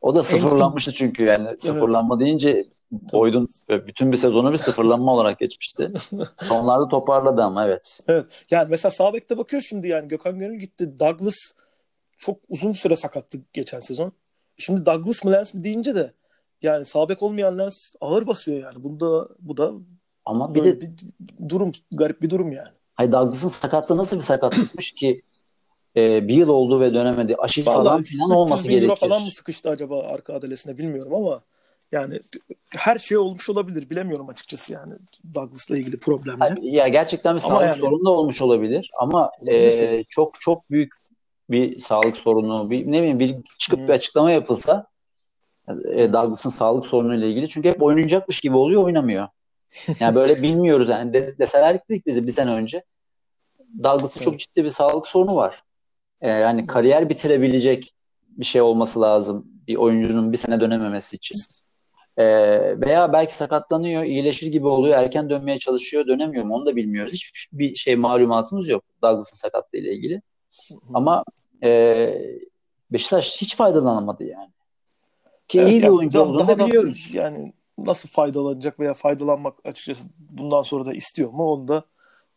o 0.00 0.14
da 0.14 0.22
sıfırlanmıştı 0.22 0.92
çünkü 0.92 1.24
yani 1.24 1.58
sıfırlanma 1.58 2.14
evet. 2.14 2.26
deyince 2.26 2.66
Boyd'un 2.90 3.48
bütün 3.68 4.12
bir 4.12 4.16
sezonu 4.16 4.52
bir 4.52 4.56
sıfırlanma 4.56 5.14
olarak 5.14 5.38
geçmişti. 5.38 5.92
Sonlarda 6.42 6.88
toparladı 6.88 7.42
ama 7.42 7.66
evet. 7.66 8.00
Evet. 8.08 8.26
Yani 8.50 8.66
mesela 8.70 8.90
sağ 8.90 9.14
bekte 9.14 9.38
bakıyor 9.38 9.62
şimdi 9.62 9.88
yani 9.88 10.08
Gökhan 10.08 10.38
Gönül 10.38 10.58
gitti. 10.58 10.98
Douglas 10.98 11.36
çok 12.18 12.38
uzun 12.48 12.72
süre 12.72 12.96
sakattı 12.96 13.38
geçen 13.52 13.80
sezon. 13.80 14.12
Şimdi 14.58 14.86
Douglas 14.86 15.24
mı 15.24 15.32
Lens 15.32 15.54
mi 15.54 15.64
deyince 15.64 15.94
de 15.94 16.12
yani 16.62 16.84
sabek 16.84 17.22
olmayan 17.22 17.58
Lens 17.58 17.94
ağır 18.00 18.26
basıyor 18.26 18.58
yani. 18.62 18.84
Bunda 18.84 19.28
bu 19.38 19.56
da 19.56 19.72
ama 20.26 20.54
bir 20.54 20.64
de 20.64 20.80
bir 20.80 20.90
durum 21.48 21.72
garip 21.92 22.22
bir 22.22 22.30
durum 22.30 22.52
yani. 22.52 22.68
Hayır 22.94 23.12
Douglas'ın 23.12 23.48
sakatlığı 23.48 23.96
nasıl 23.96 24.16
bir 24.16 24.22
sakatlıkmış 24.22 24.92
ki 24.92 25.22
e, 25.96 26.28
bir 26.28 26.34
yıl 26.34 26.48
oldu 26.48 26.80
ve 26.80 26.94
dönemedi. 26.94 27.36
Aşı 27.38 27.64
falan 27.64 28.02
filan 28.02 28.30
olması 28.30 28.68
gerekir. 28.68 28.82
euro 28.82 28.94
falan 28.94 29.22
mı 29.22 29.30
sıkıştı 29.30 29.70
acaba 29.70 30.02
arka 30.02 30.34
adalesine 30.34 30.78
bilmiyorum 30.78 31.14
ama 31.14 31.42
yani 31.92 32.20
her 32.76 32.98
şey 32.98 33.18
olmuş 33.18 33.50
olabilir. 33.50 33.90
Bilemiyorum 33.90 34.28
açıkçası 34.28 34.72
yani 34.72 34.94
Douglas'la 35.34 35.74
ilgili 35.74 35.98
problemler. 35.98 36.58
Ya 36.62 36.88
gerçekten 36.88 37.34
bir 37.34 37.40
sağlık 37.40 37.62
yani, 37.62 37.78
sorunu 37.78 38.04
da 38.04 38.10
olmuş 38.10 38.42
olabilir 38.42 38.90
ama 39.00 39.30
e, 39.46 40.04
çok 40.08 40.40
çok 40.40 40.70
büyük 40.70 40.92
bir 41.50 41.78
sağlık 41.78 42.16
sorunu, 42.16 42.70
bir 42.70 42.92
ne 42.92 43.00
bileyim 43.00 43.18
bir 43.18 43.36
çıkıp 43.58 43.78
hmm. 43.78 43.88
bir 43.88 43.92
açıklama 43.92 44.30
yapılsa 44.30 44.86
e, 45.68 46.12
Douglas'ın 46.12 46.50
sağlık 46.50 46.86
sorunuyla 46.86 47.26
ilgili. 47.26 47.48
Çünkü 47.48 47.68
hep 47.68 47.82
oynayacakmış 47.82 48.40
gibi 48.40 48.56
oluyor, 48.56 48.82
oynamıyor. 48.82 49.28
Yani 50.00 50.14
böyle 50.14 50.42
bilmiyoruz 50.42 50.88
yani. 50.88 51.12
De, 51.12 51.38
deselerdik 51.38 51.90
dedik 51.90 52.06
bize 52.06 52.22
bir 52.22 52.32
sene 52.32 52.50
önce. 52.50 52.84
Douglas'ın 53.84 54.20
çok 54.20 54.38
ciddi 54.38 54.64
bir 54.64 54.68
sağlık 54.68 55.06
sorunu 55.06 55.36
var. 55.36 55.62
Ee, 56.20 56.28
yani 56.28 56.66
kariyer 56.66 57.08
bitirebilecek 57.08 57.94
bir 58.28 58.44
şey 58.44 58.60
olması 58.60 59.00
lazım. 59.00 59.46
Bir 59.66 59.76
oyuncunun 59.76 60.32
bir 60.32 60.36
sene 60.36 60.60
dönememesi 60.60 61.16
için. 61.16 61.36
Ee, 62.16 62.80
veya 62.80 63.12
belki 63.12 63.36
sakatlanıyor, 63.36 64.04
iyileşir 64.04 64.46
gibi 64.46 64.66
oluyor, 64.66 64.98
erken 64.98 65.30
dönmeye 65.30 65.58
çalışıyor, 65.58 66.06
dönemiyor 66.06 66.44
mu 66.44 66.54
onu 66.54 66.66
da 66.66 66.76
bilmiyoruz. 66.76 67.12
Hiçbir 67.12 67.74
şey 67.74 67.96
malumatımız 67.96 68.68
yok 68.68 68.84
Douglas'ın 69.02 69.36
sakatlığı 69.36 69.78
ile 69.78 69.94
ilgili. 69.94 70.22
Ama 70.94 71.24
e, 71.62 72.12
Beşiktaş 72.92 73.36
hiç 73.40 73.56
faydalanamadı 73.56 74.24
yani. 74.24 74.50
Ki 75.48 75.60
evet, 75.60 75.70
iyi 75.70 75.82
bir 75.82 75.88
oyuncu 75.88 76.20
olduğunu 76.20 76.48
da 76.48 76.66
biliyoruz. 76.66 77.10
Yani 77.12 77.52
nasıl 77.78 78.08
faydalanacak 78.08 78.80
veya 78.80 78.94
faydalanmak 78.94 79.54
açıkçası 79.64 80.04
bundan 80.18 80.62
sonra 80.62 80.84
da 80.84 80.94
istiyor 80.94 81.30
mu 81.30 81.52
onu 81.52 81.68
da 81.68 81.84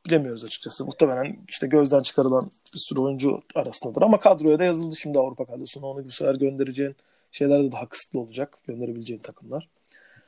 bilemiyoruz 0.06 0.44
açıkçası. 0.44 0.86
Muhtemelen 0.86 1.38
işte 1.48 1.68
gözden 1.68 2.00
çıkarılan 2.00 2.50
bir 2.74 2.80
sürü 2.80 3.00
oyuncu 3.00 3.42
arasındadır. 3.56 4.02
Ama 4.02 4.20
kadroya 4.20 4.60
da 4.60 4.64
yazıldı 4.64 4.96
şimdi 4.96 5.20
Avrupa 5.20 5.46
kadrosuna. 5.46 5.86
Onu 5.86 6.06
bir 6.06 6.12
sefer 6.12 6.36
göndereceğin 6.36 6.96
şeyler 7.32 7.64
de 7.64 7.72
daha 7.72 7.90
kısıtlı 7.90 8.20
olacak. 8.20 8.58
Gönderebileceğin 8.68 9.22
takımlar. 9.22 9.70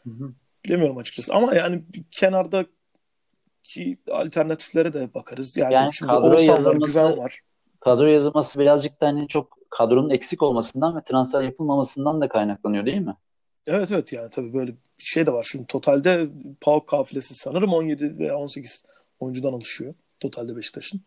Hı 0.03 0.09
hı. 0.09 0.33
Bilemiyorum 0.65 0.97
açıkçası. 0.97 1.33
Ama 1.33 1.55
yani 1.55 1.83
kenarda 2.11 2.65
ki 3.63 3.97
alternatiflere 4.11 4.93
de 4.93 5.13
bakarız. 5.13 5.57
Yani, 5.57 5.73
yani 5.73 5.93
şimdi 5.93 6.11
kadro 6.11 6.41
yazılması, 6.41 7.03
var, 7.03 7.17
var. 7.17 7.39
Kadro 7.79 8.05
yazılması 8.05 8.59
birazcık 8.59 9.01
da 9.01 9.07
hani 9.07 9.27
çok 9.27 9.57
kadronun 9.69 10.09
eksik 10.09 10.43
olmasından 10.43 10.95
ve 10.95 11.03
transfer 11.03 11.41
yapılmamasından 11.41 12.21
da 12.21 12.27
kaynaklanıyor 12.27 12.85
değil 12.85 13.01
mi? 13.01 13.15
Evet 13.67 13.91
evet 13.91 14.13
yani 14.13 14.29
tabii 14.29 14.53
böyle 14.53 14.71
bir 14.71 15.05
şey 15.05 15.25
de 15.25 15.33
var. 15.33 15.47
Şimdi 15.51 15.67
totalde 15.67 16.27
PAOK 16.61 16.87
kafilesi 16.87 17.35
sanırım 17.35 17.73
17 17.73 18.19
veya 18.19 18.37
18 18.37 18.85
oyuncudan 19.19 19.53
oluşuyor. 19.53 19.93
Totalde 20.19 20.55
Beşiktaş'ın. 20.55 21.01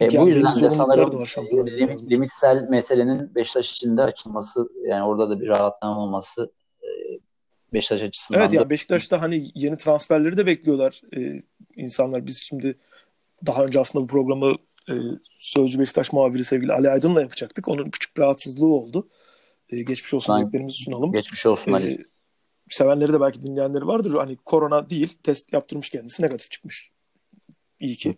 E, 0.00 0.20
bu 0.20 0.28
yüzden 0.28 0.62
de 0.62 0.70
sanırım 0.70 1.20
var 1.20 1.36
limit, 1.66 2.10
limitsel 2.10 2.66
meselenin 2.68 3.34
Beşiktaş 3.34 3.72
için 3.72 3.96
de 3.96 4.02
açılması 4.02 4.68
yani 4.82 5.04
orada 5.04 5.30
da 5.30 5.40
bir 5.40 5.46
rahatlama 5.46 6.00
olması 6.00 6.52
e, 6.82 6.88
Beşiktaş 7.72 8.02
açısından 8.02 8.40
Evet 8.40 8.50
da... 8.52 8.56
yani 8.56 8.70
Beşiktaş'ta 8.70 9.22
hani 9.22 9.50
yeni 9.54 9.76
transferleri 9.76 10.36
de 10.36 10.46
bekliyorlar 10.46 11.00
e, 11.16 11.42
insanlar. 11.76 12.26
Biz 12.26 12.42
şimdi 12.42 12.78
daha 13.46 13.64
önce 13.64 13.80
aslında 13.80 14.02
bu 14.04 14.08
programı 14.08 14.54
e, 14.88 14.94
Sözcü 15.38 15.78
Beşiktaş 15.78 16.12
muhabiri 16.12 16.44
sevgili 16.44 16.72
Ali 16.72 16.90
Aydın'la 16.90 17.20
yapacaktık. 17.20 17.68
Onun 17.68 17.84
küçük 17.84 18.16
bir 18.16 18.22
rahatsızlığı 18.22 18.66
oldu. 18.74 19.08
E, 19.70 19.82
geçmiş 19.82 20.14
olsun 20.14 20.40
dileklerimizi 20.40 20.84
sunalım. 20.84 21.12
Geçmiş 21.12 21.46
olsun 21.46 21.72
Ali. 21.72 21.92
E, 21.92 22.04
sevenleri 22.70 23.12
de 23.12 23.20
belki 23.20 23.42
dinleyenleri 23.42 23.86
vardır. 23.86 24.14
Hani 24.14 24.36
korona 24.36 24.90
değil 24.90 25.16
test 25.22 25.52
yaptırmış 25.52 25.90
kendisi 25.90 26.22
negatif 26.22 26.50
çıkmış. 26.50 26.90
İyi 27.80 27.96
ki 27.96 28.16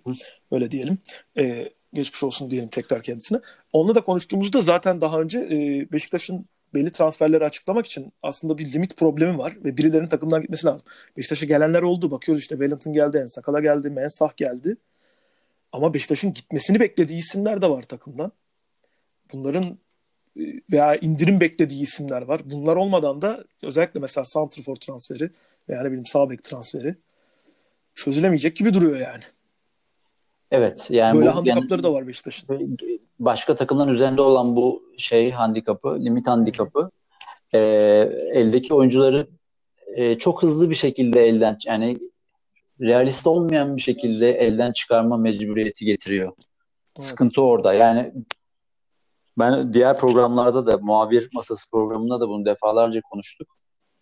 öyle 0.53 0.71
diyelim. 0.71 0.99
E, 1.39 1.73
geçmiş 1.93 2.23
olsun 2.23 2.51
diyelim 2.51 2.69
tekrar 2.69 3.03
kendisine. 3.03 3.41
Onunla 3.73 3.95
da 3.95 4.01
konuştuğumuzda 4.01 4.61
zaten 4.61 5.01
daha 5.01 5.21
önce 5.21 5.39
e, 5.39 5.89
Beşiktaş'ın 5.93 6.47
belli 6.75 6.93
transferleri 6.93 7.45
açıklamak 7.45 7.87
için 7.87 8.13
aslında 8.23 8.59
bir 8.59 8.73
limit 8.73 8.97
problemi 8.97 9.39
var 9.39 9.57
ve 9.65 9.77
birilerinin 9.77 10.09
takımdan 10.09 10.41
gitmesi 10.43 10.67
lazım. 10.67 10.87
Beşiktaş'a 11.17 11.47
gelenler 11.47 11.83
oldu. 11.83 12.11
Bakıyoruz 12.11 12.43
işte 12.43 12.55
Wellington 12.55 12.93
geldi, 12.93 13.19
Ensakala 13.19 13.61
geldi, 13.61 13.91
Mensah 13.91 14.37
geldi. 14.37 14.77
Ama 15.73 15.95
Beşiktaş'ın 15.95 16.35
gitmesini 16.35 16.81
beklediği 16.81 17.19
isimler 17.19 17.63
de 17.63 17.71
var 17.71 17.83
takımdan. 17.83 18.33
Bunların 19.33 19.65
e, 19.65 19.77
veya 20.73 20.97
indirim 20.97 21.41
beklediği 21.41 21.83
isimler 21.83 22.23
var. 22.23 22.41
Bunlar 22.45 22.77
olmadan 22.77 23.23
da 23.23 23.45
özellikle 23.63 24.01
mesela 24.01 24.25
Santrfor 24.25 24.77
transferi 24.77 25.31
veya 25.69 25.83
ne 25.83 25.87
bileyim 25.87 26.07
sağ 26.07 26.31
bek 26.31 26.45
transferi 26.45 26.95
çözülemeyecek 27.95 28.57
gibi 28.57 28.75
duruyor 28.75 28.97
yani. 28.97 29.23
Evet. 30.51 30.89
Yani 30.91 31.19
Böyle 31.19 31.31
bu, 31.31 31.35
handikapları 31.35 31.71
yani, 31.71 31.83
da 31.83 31.93
var 31.93 32.07
Beşiktaş'ın. 32.09 32.77
Başka 33.19 33.55
takımların 33.57 33.95
üzerinde 33.95 34.23
olan 34.23 34.57
bu 34.57 34.83
şey 34.97 35.31
handikapı, 35.31 36.01
limit 36.05 36.27
handikapı 36.27 36.91
e, 37.53 37.59
eldeki 38.33 38.75
oyuncuları 38.75 39.27
e, 39.95 40.19
çok 40.19 40.43
hızlı 40.43 40.71
bir 40.71 40.75
şekilde 40.75 41.27
elden 41.27 41.59
yani 41.65 41.99
realist 42.81 43.27
olmayan 43.27 43.77
bir 43.77 43.83
şekilde 43.83 44.33
elden 44.33 44.73
çıkarma 44.73 45.17
mecburiyeti 45.17 45.85
getiriyor. 45.85 46.33
Evet. 46.99 47.09
Sıkıntı 47.09 47.43
orada. 47.43 47.75
Yani 47.75 48.13
ben 49.39 49.73
diğer 49.73 49.97
programlarda 49.97 50.67
da 50.67 50.79
muhabir 50.79 51.29
masası 51.33 51.71
programında 51.71 52.21
da 52.21 52.29
bunu 52.29 52.45
defalarca 52.45 53.01
konuştuk. 53.01 53.49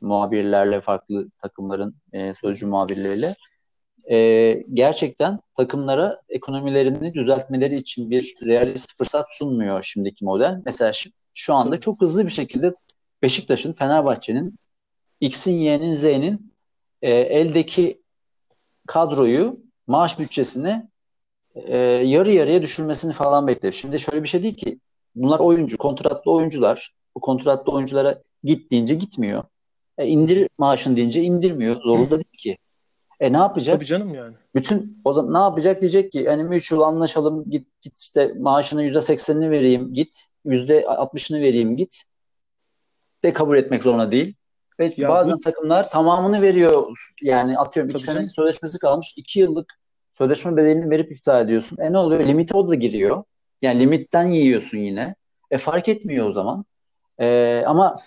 Muhabirlerle, 0.01 0.81
farklı 0.81 1.29
takımların 1.43 1.95
e, 2.13 2.35
sözcü 2.35 2.67
muhabirleriyle. 2.67 3.35
E, 4.11 4.65
gerçekten 4.73 5.39
takımlara 5.57 6.23
ekonomilerini 6.29 7.15
düzeltmeleri 7.15 7.77
için 7.77 8.11
bir 8.11 8.35
realist 8.43 8.99
fırsat 8.99 9.27
sunmuyor 9.31 9.83
şimdiki 9.83 10.25
model. 10.25 10.63
Mesela 10.65 10.93
şu, 10.93 11.11
şu 11.35 11.55
anda 11.55 11.81
çok 11.81 12.01
hızlı 12.01 12.25
bir 12.25 12.31
şekilde 12.31 12.75
Beşiktaş'ın, 13.23 13.73
Fenerbahçe'nin, 13.73 14.59
X'in, 15.21 15.57
Y'nin, 15.57 15.95
Z'nin 15.95 16.53
e, 17.03 17.11
eldeki 17.11 18.03
kadroyu, 18.87 19.61
maaş 19.87 20.19
bütçesini 20.19 20.89
e, 21.55 21.77
yarı 21.87 22.33
yarıya 22.33 22.63
düşürmesini 22.63 23.13
falan 23.13 23.47
bekliyor. 23.47 23.73
Şimdi 23.73 23.99
şöyle 23.99 24.23
bir 24.23 24.29
şey 24.29 24.43
değil 24.43 24.57
ki 24.57 24.81
bunlar 25.17 25.41
oyuncu, 25.41 25.79
kontratlı 25.79 26.33
oyuncular. 26.33 26.95
Bu 27.15 27.21
kontratlı 27.21 27.73
oyunculara 27.73 28.23
git 28.45 28.71
deyince 28.71 28.95
gitmiyor. 28.95 29.45
E, 29.99 30.07
indir 30.07 30.49
maaşın 30.59 30.97
deyince 30.97 31.23
indirmiyor. 31.23 31.81
Zorunda 31.83 32.11
değil 32.11 32.39
ki. 32.43 32.59
E 33.21 33.33
ne 33.33 33.37
yapacak? 33.37 33.77
Tabii 33.77 33.87
canım 33.87 34.15
yani. 34.15 34.35
Bütün 34.55 35.01
o 35.05 35.13
zaman 35.13 35.35
ne 35.35 35.39
yapacak 35.39 35.81
diyecek 35.81 36.13
ki 36.13 36.29
hani 36.29 36.45
mutual 36.45 36.81
anlaşalım 36.81 37.51
git 37.51 37.69
git 37.83 37.97
işte 37.97 38.35
maaşının 38.39 38.83
yüzde 38.83 39.01
seksenini 39.01 39.51
vereyim 39.51 39.95
git 39.95 40.25
yüzde 40.45 40.87
altmışını 40.87 41.41
vereyim 41.41 41.77
git 41.77 42.03
de 43.25 43.33
kabul 43.33 43.57
etmek 43.57 43.83
zorunda 43.83 44.11
değil. 44.11 44.35
Ve 44.81 44.95
ya 44.97 45.09
bazen 45.09 45.37
bu... 45.37 45.41
takımlar 45.41 45.91
tamamını 45.91 46.43
veriyor. 46.43 46.99
Yani 47.23 47.59
atıyorum 47.59 47.91
iki 47.91 48.03
sene 48.03 48.29
sözleşmesi 48.29 48.79
kalmış. 48.79 49.15
iki 49.17 49.41
yıllık 49.41 49.73
sözleşme 50.13 50.57
bedelini 50.57 50.91
verip 50.91 51.13
iptal 51.13 51.45
ediyorsun. 51.45 51.79
E 51.81 51.93
ne 51.93 51.99
oluyor? 51.99 52.25
Limite 52.25 52.57
o 52.57 52.69
da 52.69 52.75
giriyor. 52.75 53.25
Yani 53.63 53.81
limitten 53.81 54.29
yiyorsun 54.29 54.79
yine. 54.79 55.15
E 55.51 55.59
fark 55.59 55.89
etmiyor 55.89 56.29
o 56.29 56.33
zaman. 56.33 56.65
E, 57.19 57.63
ama 57.67 58.01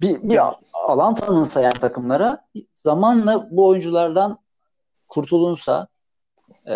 bir, 0.00 0.22
bir 0.22 0.40
alan 0.72 1.14
tanınsa 1.14 1.62
yani 1.62 1.74
takımlara 1.74 2.46
zamanla 2.74 3.48
bu 3.50 3.66
oyunculardan 3.66 4.38
kurtulunsa 5.08 5.88
e, 6.66 6.74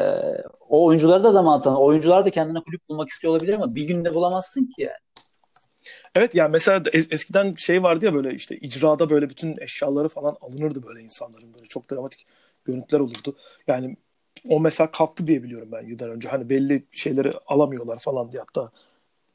o 0.69 0.87
oyunculara 0.87 1.25
da 1.25 1.33
zaman 1.33 1.61
tanı. 1.61 1.79
Oyuncular 1.79 2.26
da 2.26 2.31
kendine 2.31 2.61
kulüp 2.61 2.88
bulmak 2.88 3.09
istiyor 3.09 3.33
olabilir 3.33 3.55
ama 3.55 3.75
bir 3.75 3.85
günde 3.85 4.15
bulamazsın 4.15 4.67
ki 4.67 4.83
yani. 4.83 4.97
Evet 6.15 6.35
yani 6.35 6.50
mesela 6.50 6.79
es- 6.79 7.15
eskiden 7.15 7.53
şey 7.53 7.83
vardı 7.83 8.05
ya 8.05 8.15
böyle 8.15 8.35
işte 8.35 8.57
icrada 8.57 9.11
böyle 9.11 9.31
bütün 9.31 9.57
eşyaları 9.61 10.09
falan 10.09 10.37
alınırdı 10.41 10.83
böyle 10.83 11.00
insanların 11.00 11.55
böyle 11.55 11.67
çok 11.67 11.91
dramatik 11.91 12.26
görüntüler 12.65 13.00
olurdu. 13.00 13.37
Yani 13.67 13.97
o 14.49 14.61
mesela 14.61 14.91
kalktı 14.91 15.26
diye 15.26 15.43
biliyorum 15.43 15.69
ben 15.73 15.83
yıllar 15.83 16.09
önce. 16.09 16.29
Hani 16.29 16.49
belli 16.50 16.85
şeyleri 16.93 17.31
alamıyorlar 17.47 17.99
falan 17.99 18.33
diye 18.33 18.43
hatta 18.43 18.71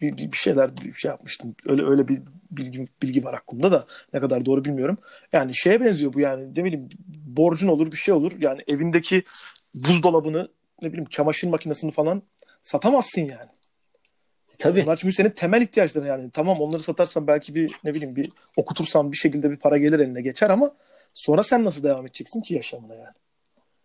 bir, 0.01 0.17
bir, 0.17 0.31
bir 0.31 0.37
şeyler 0.37 0.77
bir 0.77 0.93
şey 0.93 1.09
yapmıştım. 1.09 1.55
Öyle 1.65 1.85
öyle 1.85 2.07
bir 2.07 2.21
bilgi, 2.51 2.87
bilgi 3.01 3.23
var 3.23 3.33
aklımda 3.33 3.71
da 3.71 3.85
ne 4.13 4.19
kadar 4.19 4.45
doğru 4.45 4.65
bilmiyorum. 4.65 4.97
Yani 5.33 5.55
şeye 5.55 5.81
benziyor 5.81 6.13
bu 6.13 6.19
yani 6.19 6.49
ne 6.55 6.63
bileyim 6.63 6.89
borcun 7.07 7.67
olur 7.67 7.91
bir 7.91 7.97
şey 7.97 8.13
olur. 8.13 8.31
Yani 8.39 8.61
evindeki 8.67 9.23
buzdolabını 9.75 10.49
ne 10.81 10.89
bileyim 10.89 11.09
çamaşır 11.09 11.47
makinesini 11.47 11.91
falan 11.91 12.21
satamazsın 12.61 13.21
yani. 13.21 13.49
Tabii. 14.59 14.83
Onlar 14.83 14.95
çünkü 14.95 15.13
senin 15.13 15.29
temel 15.29 15.61
ihtiyaçların 15.61 16.07
yani. 16.07 16.31
Tamam 16.31 16.61
onları 16.61 16.81
satarsan 16.81 17.27
belki 17.27 17.55
bir 17.55 17.71
ne 17.83 17.93
bileyim 17.93 18.15
bir 18.15 18.29
okutursan 18.57 19.11
bir 19.11 19.17
şekilde 19.17 19.51
bir 19.51 19.57
para 19.57 19.77
gelir 19.77 19.99
eline 19.99 20.21
geçer 20.21 20.49
ama 20.49 20.71
sonra 21.13 21.43
sen 21.43 21.65
nasıl 21.65 21.83
devam 21.83 22.05
edeceksin 22.05 22.41
ki 22.41 22.53
yaşamına 22.53 22.95
yani? 22.95 23.13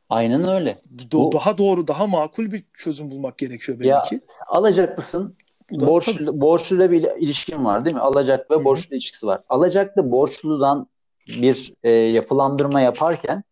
Aynen 0.08 0.48
öyle. 0.48 0.78
Do- 0.96 1.12
Bu... 1.12 1.32
Daha 1.32 1.58
doğru, 1.58 1.88
daha 1.88 2.06
makul 2.06 2.52
bir 2.52 2.64
çözüm 2.75 3.10
bulmak 3.10 3.38
gerekiyor 3.38 3.80
belki. 3.80 4.14
Ya, 4.14 4.20
alacaklısın. 4.48 5.36
Borçlu, 5.70 6.40
borçluyla 6.40 6.90
bir 6.90 7.02
ilişkin 7.02 7.64
var 7.64 7.84
değil 7.84 7.96
mi? 7.96 8.02
Alacak 8.02 8.50
ve 8.50 8.64
borçlu 8.64 8.96
ilişkisi 8.96 9.26
var. 9.26 9.40
Alacaklı 9.48 10.10
borçludan 10.10 10.88
bir 11.28 11.75
e, 11.82 11.90
yapılandırma 11.90 12.80
yaparken 12.80 13.44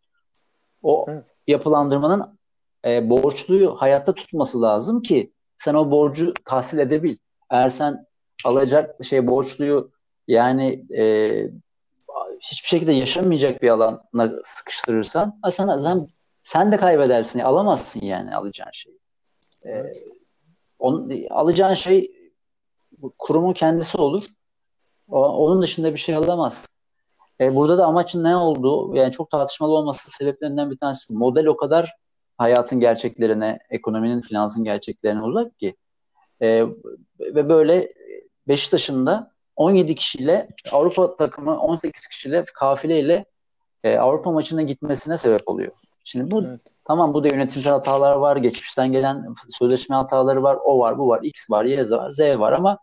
o 0.83 1.07
evet. 1.09 1.25
yapılandırmanın 1.47 2.39
e, 2.85 3.11
borçluyu 3.11 3.75
hayatta 3.75 4.15
tutması 4.15 4.63
lazım 4.63 5.03
ki 5.03 5.33
sen 5.59 5.75
o 5.75 5.91
borcu 5.91 6.33
tahsil 6.45 6.79
edebil. 6.79 7.17
Eğer 7.51 7.69
sen 7.69 8.07
alacak 8.45 9.05
şey 9.05 9.27
borçluyu 9.27 9.91
yani 10.29 10.85
e, 10.97 11.05
hiçbir 12.41 12.69
şekilde 12.69 12.93
yaşamayacak 12.93 13.63
bir 13.63 13.69
alana 13.69 14.31
sıkıştırırsan 14.45 15.41
sen, 15.51 15.79
sen, 15.79 16.09
sen 16.45 16.73
de 16.73 16.77
kaybedersin. 16.77 17.41
Alamazsın 17.41 18.01
yani 18.01 18.37
alacağın 18.37 18.71
şeyi. 18.73 18.99
E, 19.67 19.93
on, 20.79 21.13
alacağın 21.31 21.75
şey 21.75 22.13
kurumun 23.19 23.53
kendisi 23.53 23.99
olur. 23.99 24.25
O, 25.09 25.29
onun 25.29 25.63
dışında 25.63 25.93
bir 25.93 25.99
şey 25.99 26.15
alamaz. 26.15 26.69
E, 27.41 27.55
burada 27.55 27.79
da 27.79 27.87
amacın 27.87 28.25
ne 28.25 28.37
olduğu 28.37 28.97
yani 28.97 29.13
çok 29.13 29.31
tartışmalı 29.31 29.73
olması 29.73 30.11
sebeplerinden 30.11 30.71
bir 30.71 30.79
tanesi. 30.79 31.15
Model 31.15 31.47
o 31.47 31.57
kadar 31.57 31.95
hayatın 32.39 32.81
gerçeklerine, 32.81 33.59
ekonominin, 33.71 34.21
finansın 34.21 34.65
gerçeklerine 34.65 35.23
uzak 35.23 35.59
ki. 35.59 35.77
E, 36.43 36.63
ve 37.21 37.49
böyle 37.49 37.95
Beşiktaş'ın 38.49 39.07
da 39.07 39.33
17 39.57 39.95
kişiyle 39.95 40.49
Avrupa 40.73 41.17
takımı 41.17 41.61
18 41.61 42.07
kişiyle 42.07 42.45
kafileyle 42.45 43.25
e, 43.85 43.97
Avrupa 43.99 44.31
maçına 44.31 44.63
gitmesine 44.63 45.17
sebep 45.17 45.49
oluyor. 45.49 45.73
Şimdi 46.05 46.31
bu 46.31 46.45
evet. 46.45 46.61
tamam 46.85 47.15
bu 47.15 47.25
da 47.25 47.29
yönetimsel 47.29 47.73
hatalar 47.73 48.13
var, 48.13 48.37
geçmişten 48.37 48.93
gelen 48.93 49.35
sözleşme 49.49 49.97
hataları 49.97 50.43
var, 50.43 50.59
o 50.65 50.79
var, 50.79 50.99
bu 50.99 51.09
var, 51.09 51.21
X 51.23 51.51
var, 51.51 51.65
Y 51.65 51.91
var, 51.91 52.11
Z 52.11 52.21
var 52.21 52.53
ama 52.53 52.79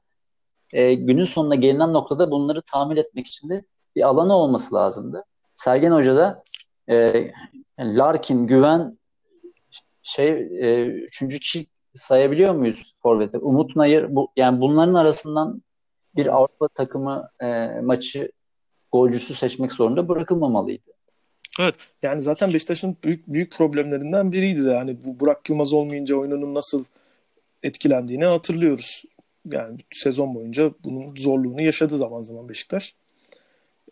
e, 0.73 0.93
günün 0.93 1.23
sonunda 1.23 1.55
gelinen 1.55 1.93
noktada 1.93 2.31
bunları 2.31 2.61
tamir 2.61 2.97
etmek 2.97 3.27
için 3.27 3.49
de 3.49 3.63
bir 3.95 4.07
alanı 4.07 4.35
olması 4.35 4.75
lazımdı. 4.75 5.23
Sergen 5.55 5.91
Hoca 5.91 6.15
da 6.15 6.43
e, 6.89 7.31
Larkin, 7.79 8.47
Güven 8.47 8.99
şey 10.01 10.29
e, 10.31 10.85
üçüncü 10.85 11.39
kişi 11.39 11.67
sayabiliyor 11.93 12.55
muyuz 12.55 12.95
forvete? 12.99 13.37
Umut 13.37 13.75
Nayır 13.75 14.15
bu, 14.15 14.31
yani 14.35 14.61
bunların 14.61 14.93
arasından 14.93 15.63
bir 16.15 16.25
evet. 16.25 16.33
Avrupa 16.33 16.67
takımı 16.67 17.29
e, 17.39 17.67
maçı 17.81 18.31
golcüsü 18.91 19.33
seçmek 19.33 19.73
zorunda 19.73 20.07
bırakılmamalıydı. 20.07 20.90
Evet. 21.59 21.75
Yani 22.03 22.21
zaten 22.21 22.53
Beşiktaş'ın 22.53 22.97
büyük 23.03 23.27
büyük 23.27 23.51
problemlerinden 23.51 24.31
biriydi 24.31 24.65
de 24.65 24.69
yani 24.69 24.97
bu 25.05 25.19
Burak 25.19 25.49
Yılmaz 25.49 25.73
olmayınca 25.73 26.15
oyununun 26.15 26.55
nasıl 26.55 26.85
etkilendiğini 27.63 28.25
hatırlıyoruz. 28.25 29.03
Yani 29.51 29.79
sezon 29.93 30.35
boyunca 30.35 30.71
bunun 30.83 31.15
zorluğunu 31.15 31.61
yaşadı 31.61 31.97
zaman 31.97 32.21
zaman 32.21 32.49
Beşiktaş. 32.49 32.93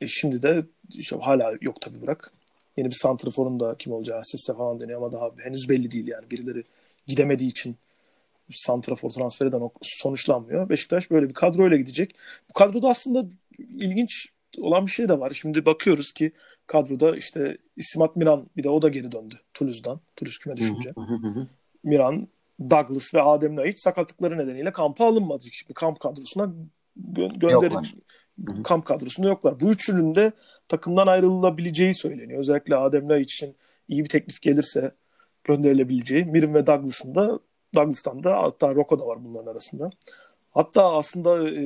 E 0.02 0.08
şimdi 0.08 0.44
de 0.44 0.64
işte 0.94 1.16
hala 1.16 1.54
yok 1.62 1.82
tabii 1.82 2.02
Burak. 2.02 2.34
Yeni 2.78 2.88
bir 2.88 2.96
santraforun 2.96 3.60
da 3.60 3.76
kim 3.80 3.94
olacağı 3.94 4.20
asiste 4.20 4.54
falan 4.54 4.82
deniyor 4.82 5.02
ama 5.02 5.14
daha 5.14 5.32
henüz 5.38 5.70
belli 5.70 5.92
değil 5.92 6.08
yani. 6.08 6.32
Birileri 6.32 6.64
gidemediği 7.08 7.50
için 7.50 7.76
santrafor 8.54 9.10
transferi 9.10 9.52
de 9.52 9.58
sonuçlanmıyor. 9.82 10.70
Beşiktaş 10.70 11.12
böyle 11.12 11.30
bir 11.30 11.34
kadroyla 11.34 11.78
gidecek. 11.78 12.16
Bu 12.50 12.54
kadroda 12.54 12.90
aslında 12.90 13.26
ilginç 13.60 14.28
olan 14.58 14.86
bir 14.86 14.92
şey 14.92 15.10
de 15.10 15.20
var. 15.20 15.32
Şimdi 15.32 15.66
bakıyoruz 15.66 16.12
ki 16.12 16.32
kadroda 16.70 17.16
işte 17.16 17.58
İsmat 17.78 18.16
Miran 18.16 18.50
bir 18.58 18.64
de 18.64 18.70
o 18.70 18.82
da 18.82 18.90
geri 18.90 19.12
döndü 19.12 19.36
Toulouse'dan. 19.54 20.00
Toulouse 20.16 20.38
küme 20.44 20.58
düşünce. 20.58 20.94
Miran, 21.84 22.28
Douglas 22.60 23.14
ve 23.14 23.22
Adem 23.22 23.56
Naiç 23.56 23.80
sakatlıkları 23.80 24.38
nedeniyle 24.38 24.72
kampa 24.72 25.06
alınmadı. 25.06 25.46
Şimdi 25.52 25.74
kamp 25.74 26.00
kadrosuna 26.00 26.44
gö- 27.14 27.40
gönderin. 27.40 27.72
Kamp 28.64 28.86
kadrosunda 28.86 29.28
yoklar. 29.28 29.60
Bu 29.60 29.70
üçünün 29.72 30.16
de 30.16 30.32
takımdan 30.68 31.08
ayrılabileceği 31.08 31.94
söyleniyor. 31.94 32.40
Özellikle 32.40 32.76
Adem 32.76 33.08
Naiç'in 33.08 33.56
iyi 33.88 34.04
bir 34.04 34.10
teklif 34.10 34.42
gelirse 34.42 34.92
gönderilebileceği. 35.44 36.26
Mirin 36.26 36.54
ve 36.54 36.68
Douglas'ın 36.68 37.16
da 37.16 37.40
Douglas'tan 37.76 38.24
da 38.24 38.38
hatta 38.38 38.76
Rocco 38.76 39.00
da 39.00 39.08
var 39.08 39.26
bunların 39.26 39.52
arasında. 39.52 39.90
Hatta 40.52 40.94
aslında 40.94 41.50
e, 41.50 41.64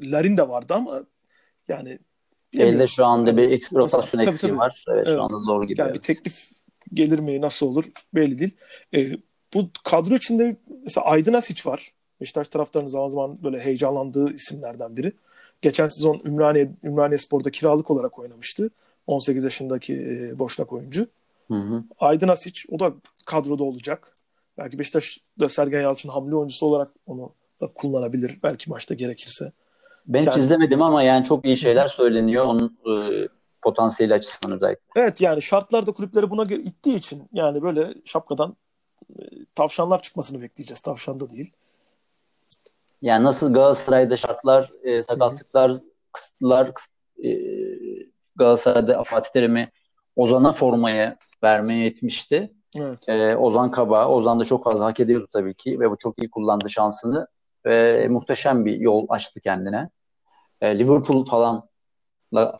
Larin 0.00 0.36
de 0.36 0.48
vardı 0.48 0.74
ama 0.74 1.04
yani 1.68 1.98
Elde 2.62 2.86
şu 2.86 3.04
anda 3.04 3.36
bir 3.36 3.50
eks, 3.50 3.74
rotasyon 3.74 4.20
eksiği 4.20 4.50
tabii. 4.50 4.60
var. 4.60 4.84
Evet, 4.88 5.04
evet, 5.06 5.16
şu 5.16 5.22
anda 5.22 5.38
zor 5.38 5.64
gibi. 5.64 5.80
Yani 5.80 5.90
evet. 5.90 5.96
bir 5.96 6.14
teklif 6.14 6.48
gelir 6.94 7.18
mi 7.18 7.40
nasıl 7.40 7.66
olur 7.66 7.84
belli 8.14 8.38
değil. 8.38 8.50
E, 8.94 9.18
bu 9.54 9.68
kadro 9.84 10.14
içinde 10.14 10.56
mesela 10.84 11.04
Aydın 11.04 11.32
Asiç 11.32 11.66
var. 11.66 11.92
Beşiktaş 12.20 12.48
taraftarının 12.48 12.88
zaman 12.88 13.08
zaman 13.08 13.42
böyle 13.42 13.60
heyecanlandığı 13.60 14.34
isimlerden 14.34 14.96
biri. 14.96 15.12
Geçen 15.62 15.88
sezon 15.88 16.20
Ümraniye, 16.24 16.70
Ümraniye 16.84 17.18
Spor'da 17.18 17.50
kiralık 17.50 17.90
olarak 17.90 18.18
oynamıştı. 18.18 18.70
18 19.06 19.44
yaşındaki 19.44 19.94
e, 19.94 20.38
boşnak 20.38 20.72
oyuncu. 20.72 21.06
Hı 21.48 21.54
hı. 21.54 21.84
Aydın 21.98 22.28
Asiç 22.28 22.66
o 22.70 22.80
da 22.80 22.92
kadroda 23.26 23.64
olacak. 23.64 24.14
Belki 24.58 24.78
Beşiktaş 24.78 25.18
da 25.40 25.48
Sergen 25.48 25.80
Yalçın 25.80 26.08
hamle 26.08 26.34
oyuncusu 26.34 26.66
olarak 26.66 26.88
onu 27.06 27.32
da 27.60 27.66
kullanabilir. 27.66 28.38
Belki 28.42 28.70
maçta 28.70 28.94
gerekirse. 28.94 29.52
Ben 30.06 30.26
hiç 30.26 30.36
izlemedim 30.36 30.82
ama 30.82 31.02
yani 31.02 31.24
çok 31.24 31.44
iyi 31.44 31.56
şeyler 31.56 31.88
söyleniyor 31.88 32.44
onun 32.44 32.78
e, 32.86 33.28
potansiyeli 33.62 34.14
açısından 34.14 34.56
özellikle. 34.56 34.82
Evet 34.96 35.20
yani 35.20 35.42
şartlarda 35.42 35.92
kulüpleri 35.92 36.30
buna 36.30 36.44
ittiği 36.44 36.96
için 36.96 37.28
yani 37.32 37.62
böyle 37.62 37.94
şapkadan 38.04 38.56
e, 39.10 39.22
tavşanlar 39.54 40.02
çıkmasını 40.02 40.42
bekleyeceğiz. 40.42 40.80
Tavşan 40.80 41.20
da 41.20 41.30
değil. 41.30 41.52
Yani 43.02 43.24
nasıl 43.24 43.54
Galatasaray'da 43.54 44.16
şartlar, 44.16 44.70
e, 44.82 45.02
sakatlıklar, 45.02 45.72
kısıtlar, 46.12 46.72
e, 47.24 47.30
Galatasaray'da 48.36 49.04
Fatih 49.04 49.30
Terim'i 49.30 49.68
Ozan'a 50.16 50.52
formaya 50.52 51.16
vermeye 51.42 51.84
yetmişti. 51.84 52.52
Evet. 52.80 53.08
E, 53.08 53.36
Ozan 53.36 53.70
Kaba, 53.70 54.08
Ozan 54.08 54.40
da 54.40 54.44
çok 54.44 54.64
fazla 54.64 54.84
hak 54.84 55.00
ediyordu 55.00 55.28
tabii 55.32 55.54
ki 55.54 55.80
ve 55.80 55.90
bu 55.90 55.96
çok 55.96 56.22
iyi 56.22 56.30
kullandı 56.30 56.70
şansını 56.70 57.26
ve 57.66 58.08
muhteşem 58.08 58.64
bir 58.64 58.76
yol 58.76 59.06
açtı 59.08 59.40
kendine. 59.40 59.90
E, 60.60 60.78
Liverpool 60.78 61.24
falan 61.24 61.68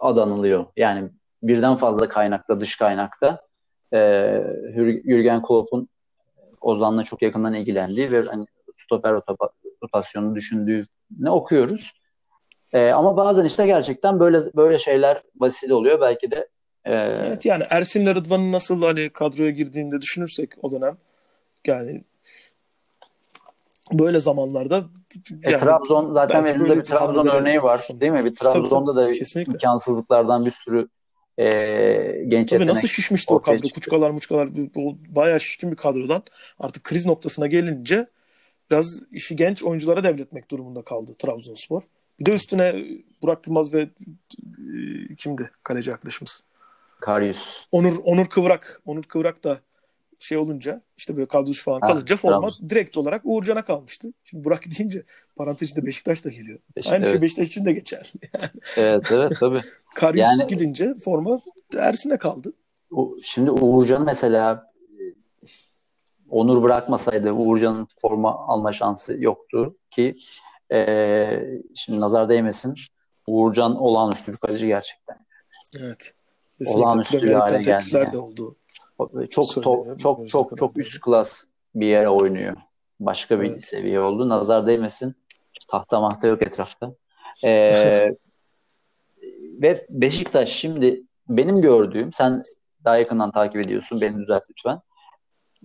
adanılıyor. 0.00 0.66
Yani 0.76 1.10
birden 1.42 1.76
fazla 1.76 2.08
kaynakta, 2.08 2.60
dış 2.60 2.76
kaynakta 2.76 3.40
e, 3.92 3.98
Jürgen 5.04 5.42
Klopp'un 5.42 5.88
Ozan'la 6.60 7.04
çok 7.04 7.22
yakından 7.22 7.54
ilgilendiği 7.54 8.12
ve 8.12 8.22
hani 8.22 8.46
stoper 8.76 9.20
rotasyonu 9.82 10.34
düşündüğünü 10.34 11.30
okuyoruz. 11.30 11.92
E, 12.72 12.90
ama 12.90 13.16
bazen 13.16 13.44
işte 13.44 13.66
gerçekten 13.66 14.20
böyle 14.20 14.38
böyle 14.56 14.78
şeyler 14.78 15.22
vesile 15.42 15.74
oluyor. 15.74 16.00
Belki 16.00 16.30
de 16.30 16.48
e, 16.84 16.92
Evet 16.94 17.44
yani 17.46 17.64
Ersin'le 17.70 18.14
Rıdvan'ın 18.14 18.52
nasıl 18.52 18.82
hani 18.82 19.10
kadroya 19.10 19.50
girdiğinde 19.50 20.00
düşünürsek 20.00 20.50
o 20.62 20.72
dönem 20.72 20.96
yani 21.66 22.04
böyle 23.92 24.20
zamanlarda 24.20 24.76
e, 24.76 25.20
yani, 25.42 25.54
e, 25.54 25.56
Trabzon 25.56 26.12
zaten 26.12 26.44
elimde 26.44 26.76
bir 26.76 26.84
Trabzon 26.84 27.26
örneği 27.26 27.62
var 27.62 27.88
değil 27.90 28.12
mi? 28.12 28.24
Bir 28.24 28.34
Trabzon'da 28.34 28.94
tabii, 28.94 29.12
da 29.12 29.18
Kesinlikle. 29.18 29.52
imkansızlıklar 29.52 30.44
bir 30.46 30.50
sürü 30.50 30.88
e, 31.38 32.24
genç 32.28 32.50
Tabii 32.50 32.66
nasıl 32.66 32.88
şişmişti 32.88 33.34
o 33.34 33.42
kadro? 33.42 33.58
Çıktı. 33.58 33.74
Kuçkalar 33.74 34.10
muçkalar 34.10 34.48
bayağı 35.16 35.40
şişkin 35.40 35.70
bir 35.70 35.76
kadrodan 35.76 36.22
artık 36.58 36.84
kriz 36.84 37.06
noktasına 37.06 37.46
gelince 37.46 38.06
biraz 38.70 39.02
işi 39.12 39.36
genç 39.36 39.62
oyunculara 39.62 40.04
devretmek 40.04 40.50
durumunda 40.50 40.82
kaldı 40.82 41.14
Trabzonspor. 41.18 41.82
Bir 42.20 42.26
de 42.26 42.32
üstüne 42.32 42.84
Burak 43.22 43.46
Yılmaz 43.46 43.72
ve 43.72 43.80
e, 43.80 43.90
kimdi 45.18 45.50
kaleci 45.62 45.92
arkadaşımız? 45.92 46.44
Karius. 47.00 47.66
Onur 47.72 47.96
Onur 48.04 48.26
Kıvrak. 48.26 48.82
Onur 48.86 49.02
Kıvrak 49.02 49.44
da 49.44 49.60
şey 50.18 50.38
olunca 50.38 50.82
işte 50.96 51.16
böyle 51.16 51.28
kadrosu 51.28 51.62
falan 51.62 51.80
ha, 51.80 51.86
kalınca 51.86 52.16
forma 52.16 52.40
Trabzon. 52.40 52.70
direkt 52.70 52.96
olarak 52.96 53.20
Uğurcan'a 53.24 53.64
kalmıştı. 53.64 54.12
Şimdi 54.24 54.44
Burak 54.44 54.62
deyince 54.78 55.02
parantez 55.36 55.70
içinde 55.70 55.86
Beşiktaş 55.86 56.24
da 56.24 56.28
geliyor. 56.28 56.58
Beşik, 56.76 56.92
Aynı 56.92 57.04
şey 57.04 57.10
evet. 57.10 57.18
şey 57.18 57.22
Beşiktaş 57.22 57.48
için 57.48 57.64
de 57.64 57.72
geçer. 57.72 58.12
evet 58.76 59.12
evet 59.12 59.32
tabii. 59.40 59.62
Karius 59.94 60.24
yani, 60.24 60.46
gidince 60.46 60.94
forma 61.04 61.40
Ersin'e 61.76 62.16
kaldı. 62.16 62.52
Şimdi 63.22 63.50
Uğurcan 63.50 64.04
mesela 64.04 64.72
Onur 66.30 66.62
bırakmasaydı 66.62 67.32
Uğurcan'ın 67.32 67.88
forma 68.00 68.46
alma 68.46 68.72
şansı 68.72 69.16
yoktu 69.18 69.76
ki 69.90 70.16
e, 70.72 71.60
şimdi 71.74 72.00
nazar 72.00 72.28
değmesin 72.28 72.74
Uğurcan 73.26 73.76
olağanüstü 73.76 74.32
bir 74.32 74.36
kaleci 74.36 74.66
gerçekten. 74.66 75.16
Evet. 75.80 76.14
Kesinlikle 76.58 76.80
olağanüstü 76.80 77.22
bir 77.22 77.32
hale 77.32 77.62
geldi. 77.62 77.84
Yani. 77.92 78.12
de 78.12 78.18
oldu. 78.18 78.56
Çok 79.30 79.54
top, 79.62 79.98
çok 79.98 80.28
çok 80.28 80.58
çok 80.58 80.78
üst 80.78 81.00
klas 81.00 81.44
bir 81.74 81.86
yere 81.86 82.08
oynuyor. 82.08 82.56
Başka 83.00 83.40
bir 83.40 83.50
evet. 83.50 83.64
seviye 83.64 84.00
oldu. 84.00 84.28
Nazar 84.28 84.66
değmesin. 84.66 85.14
Tahta 85.68 86.00
mahta 86.00 86.28
yok 86.28 86.42
etrafta. 86.42 86.94
Ee, 87.44 88.10
ve 89.62 89.86
Beşiktaş 89.90 90.48
şimdi 90.48 91.02
benim 91.28 91.54
gördüğüm 91.54 92.12
sen 92.12 92.42
daha 92.84 92.96
yakından 92.98 93.30
takip 93.30 93.60
ediyorsun. 93.60 94.00
Beni 94.00 94.18
düzelt 94.18 94.42
lütfen. 94.50 94.80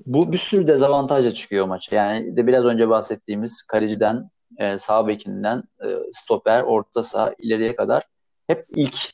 Bu 0.05 0.31
bir 0.31 0.37
sürü 0.37 0.67
dezavantajla 0.67 1.33
çıkıyor 1.33 1.65
maça. 1.65 1.95
Yani 1.95 2.37
de 2.37 2.47
biraz 2.47 2.65
önce 2.65 2.89
bahsettiğimiz 2.89 3.63
kaleciden, 3.63 4.29
e, 4.57 4.77
sağ 4.77 5.07
bekinden, 5.07 5.63
e, 5.83 5.87
stoper, 6.11 6.63
orta 6.63 7.03
saha 7.03 7.33
ileriye 7.37 7.75
kadar 7.75 8.03
hep 8.47 8.65
ilk 8.75 9.11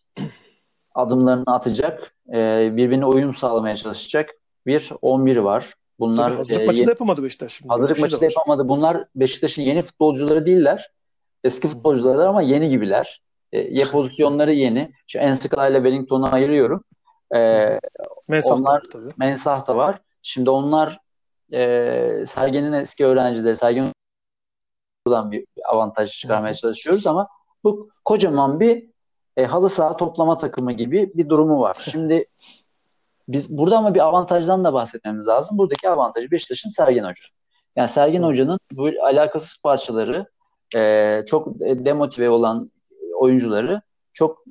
adımlarını 0.95 1.55
atacak, 1.55 2.15
e, 2.33 2.69
birbirine 2.71 3.05
uyum 3.05 3.35
sağlamaya 3.35 3.75
çalışacak 3.75 4.29
bir 4.65 4.91
11 5.01 5.37
var. 5.37 5.73
Bunlar 5.99 6.29
Tabii 6.29 6.37
hazırlık 6.37 6.63
e, 6.63 6.65
maçı 6.65 6.85
da 6.85 6.89
yapamadı 6.89 7.23
Beşiktaş. 7.23 7.53
Şimdi. 7.53 7.69
Hazırlık 7.69 7.99
maçı 7.99 8.21
da 8.21 8.25
yapamadı. 8.25 8.69
Bunlar 8.69 9.05
Beşiktaş'ın 9.15 9.61
yeni 9.61 9.81
futbolcuları 9.81 10.45
değiller. 10.45 10.91
Eski 11.43 11.67
futbolcular 11.67 12.27
ama 12.27 12.41
yeni 12.41 12.69
gibiler. 12.69 13.21
E, 13.51 13.59
ye 13.59 13.85
pozisyonları 13.91 14.53
yeni. 14.53 14.91
Şu 15.07 15.19
Enskala 15.19 15.67
ile 15.67 15.77
Wellington'u 15.77 16.33
ayırıyorum. 16.33 16.83
E, 17.35 17.39
Mensah 18.27 18.55
onlar, 18.55 18.83
tabii. 18.91 19.09
Mensah 19.17 19.67
da 19.67 19.77
var. 19.77 20.01
Şimdi 20.21 20.49
onlar 20.49 20.99
e, 21.53 22.23
Sergen'in 22.25 22.73
eski 22.73 23.05
öğrencileri, 23.05 23.55
Sergen'in 23.55 23.91
buradan 25.07 25.31
bir 25.31 25.45
avantaj 25.65 26.11
çıkarmaya 26.11 26.53
çalışıyoruz 26.53 27.07
ama 27.07 27.27
bu 27.63 27.89
kocaman 28.05 28.59
bir 28.59 28.94
e, 29.37 29.45
halı 29.45 29.69
saha 29.69 29.97
toplama 29.97 30.37
takımı 30.37 30.71
gibi 30.71 31.11
bir 31.15 31.29
durumu 31.29 31.59
var. 31.59 31.77
Şimdi 31.91 32.25
biz 33.27 33.57
burada 33.57 33.77
ama 33.77 33.93
bir 33.93 33.99
avantajdan 33.99 34.63
da 34.63 34.73
bahsetmemiz 34.73 35.27
lazım. 35.27 35.57
Buradaki 35.57 35.89
avantajı 35.89 36.31
Beşiktaş'ın 36.31 36.69
Sergen 36.69 37.03
Hoca. 37.03 37.23
Yani 37.75 37.87
Sergen 37.87 38.23
Hoca'nın 38.23 38.59
bu 38.71 38.89
alakasız 39.03 39.61
parçaları 39.63 40.25
e, 40.75 41.21
çok 41.27 41.59
demotive 41.59 42.29
olan 42.29 42.71
oyuncuları 43.15 43.81
çok 44.13 44.43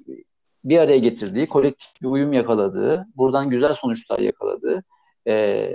bir 0.65 0.79
araya 0.79 0.99
getirdiği, 0.99 1.49
kolektif 1.49 2.03
bir 2.03 2.07
uyum 2.07 2.33
yakaladığı, 2.33 3.07
buradan 3.17 3.51
güzel 3.51 3.73
sonuçlar 3.73 4.19
yakaladığı, 4.19 4.85
e, 5.27 5.71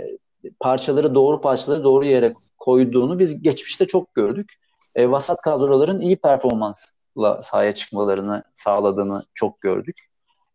parçaları 0.60 1.16
doğru 1.16 1.42
parçaları 1.42 1.84
doğru 1.84 2.06
yere 2.06 2.34
koyduğunu 2.58 3.20
biz 3.20 3.42
geçmişte 3.42 3.86
çok 3.86 4.14
gördük. 4.14 4.54
E, 4.96 5.12
vasat 5.12 5.42
kadroların 5.42 6.02
iyi 6.02 6.18
performansla 7.16 7.42
sahaya 7.42 7.72
çıkmalarını 7.72 8.44
sağladığını 8.54 9.26
çok 9.34 9.62
gördük. 9.62 10.06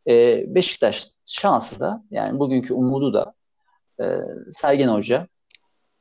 E, 0.09 0.45
Beşiktaş 0.55 1.09
şansı 1.27 1.81
da 1.81 2.05
yani 2.11 2.39
bugünkü 2.39 2.75
umudu 2.75 3.15
da 3.15 3.35
e, 4.01 4.05
Sergen 4.53 4.89
Hoca. 4.89 5.29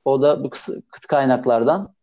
O 0.05 0.21
da 0.21 0.43
bu 0.43 0.49
kıt 0.49 1.07
kaynaklardan 1.07 1.93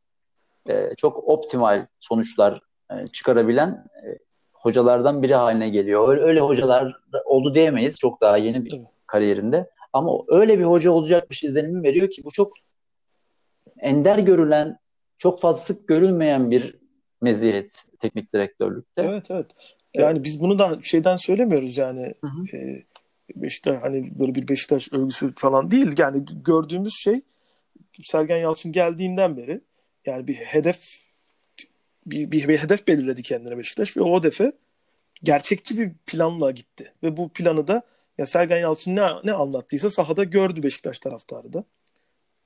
e, 0.68 0.94
çok 0.96 1.28
optimal 1.28 1.86
sonuçlar 2.00 2.60
e, 2.90 3.06
çıkarabilen 3.06 3.70
e, 4.06 4.18
hocalardan 4.52 5.22
biri 5.22 5.34
haline 5.34 5.68
geliyor. 5.68 6.08
Öyle, 6.08 6.22
öyle 6.22 6.40
hocalar 6.40 6.96
oldu 7.24 7.54
diyemeyiz. 7.54 7.98
Çok 7.98 8.20
daha 8.20 8.36
yeni 8.36 8.64
bir 8.64 8.80
kariyerinde. 9.06 9.70
Ama 9.92 10.12
öyle 10.28 10.58
bir 10.58 10.64
hoca 10.64 10.90
olacakmış 10.90 11.44
izlenimi 11.44 11.82
veriyor 11.82 12.10
ki 12.10 12.24
bu 12.24 12.30
çok 12.30 12.52
ender 13.78 14.18
görülen, 14.18 14.78
çok 15.18 15.40
fazla 15.40 15.60
sık 15.60 15.88
görülmeyen 15.88 16.50
bir 16.50 16.79
meziyet 17.20 17.84
teknik 17.98 18.34
direktörlükte. 18.34 19.02
Evet 19.02 19.30
evet. 19.30 19.46
Yani 19.94 20.12
evet. 20.12 20.24
biz 20.24 20.40
bunu 20.40 20.58
da 20.58 20.78
şeyden 20.82 21.16
söylemiyoruz 21.16 21.78
yani. 21.78 22.14
Hı 22.20 22.26
hı. 22.26 22.56
E, 22.56 22.84
Beşiktaş 23.36 23.82
hani 23.82 24.18
böyle 24.18 24.34
bir 24.34 24.48
Beşiktaş 24.48 24.92
övgüsü 24.92 25.34
falan 25.36 25.70
değil. 25.70 25.94
Yani 25.98 26.24
gördüğümüz 26.44 26.94
şey 26.96 27.20
Sergen 28.04 28.36
Yalçın 28.36 28.72
geldiğinden 28.72 29.36
beri 29.36 29.60
yani 30.06 30.28
bir 30.28 30.34
hedef 30.34 30.80
bir, 32.06 32.30
bir, 32.30 32.48
bir 32.48 32.58
hedef 32.58 32.88
belirledi 32.88 33.22
kendine 33.22 33.58
Beşiktaş 33.58 33.96
ve 33.96 34.02
o 34.02 34.18
hedefe 34.18 34.52
gerçekçi 35.22 35.78
bir 35.78 35.92
planla 36.06 36.50
gitti. 36.50 36.92
Ve 37.02 37.16
bu 37.16 37.28
planı 37.28 37.68
da 37.68 37.82
ya 38.18 38.26
Sergen 38.26 38.58
Yalçın 38.58 38.96
ne, 38.96 39.06
ne 39.24 39.32
anlattıysa 39.32 39.90
sahada 39.90 40.24
gördü 40.24 40.62
Beşiktaş 40.62 40.98
taraftarı 40.98 41.52
da. 41.52 41.64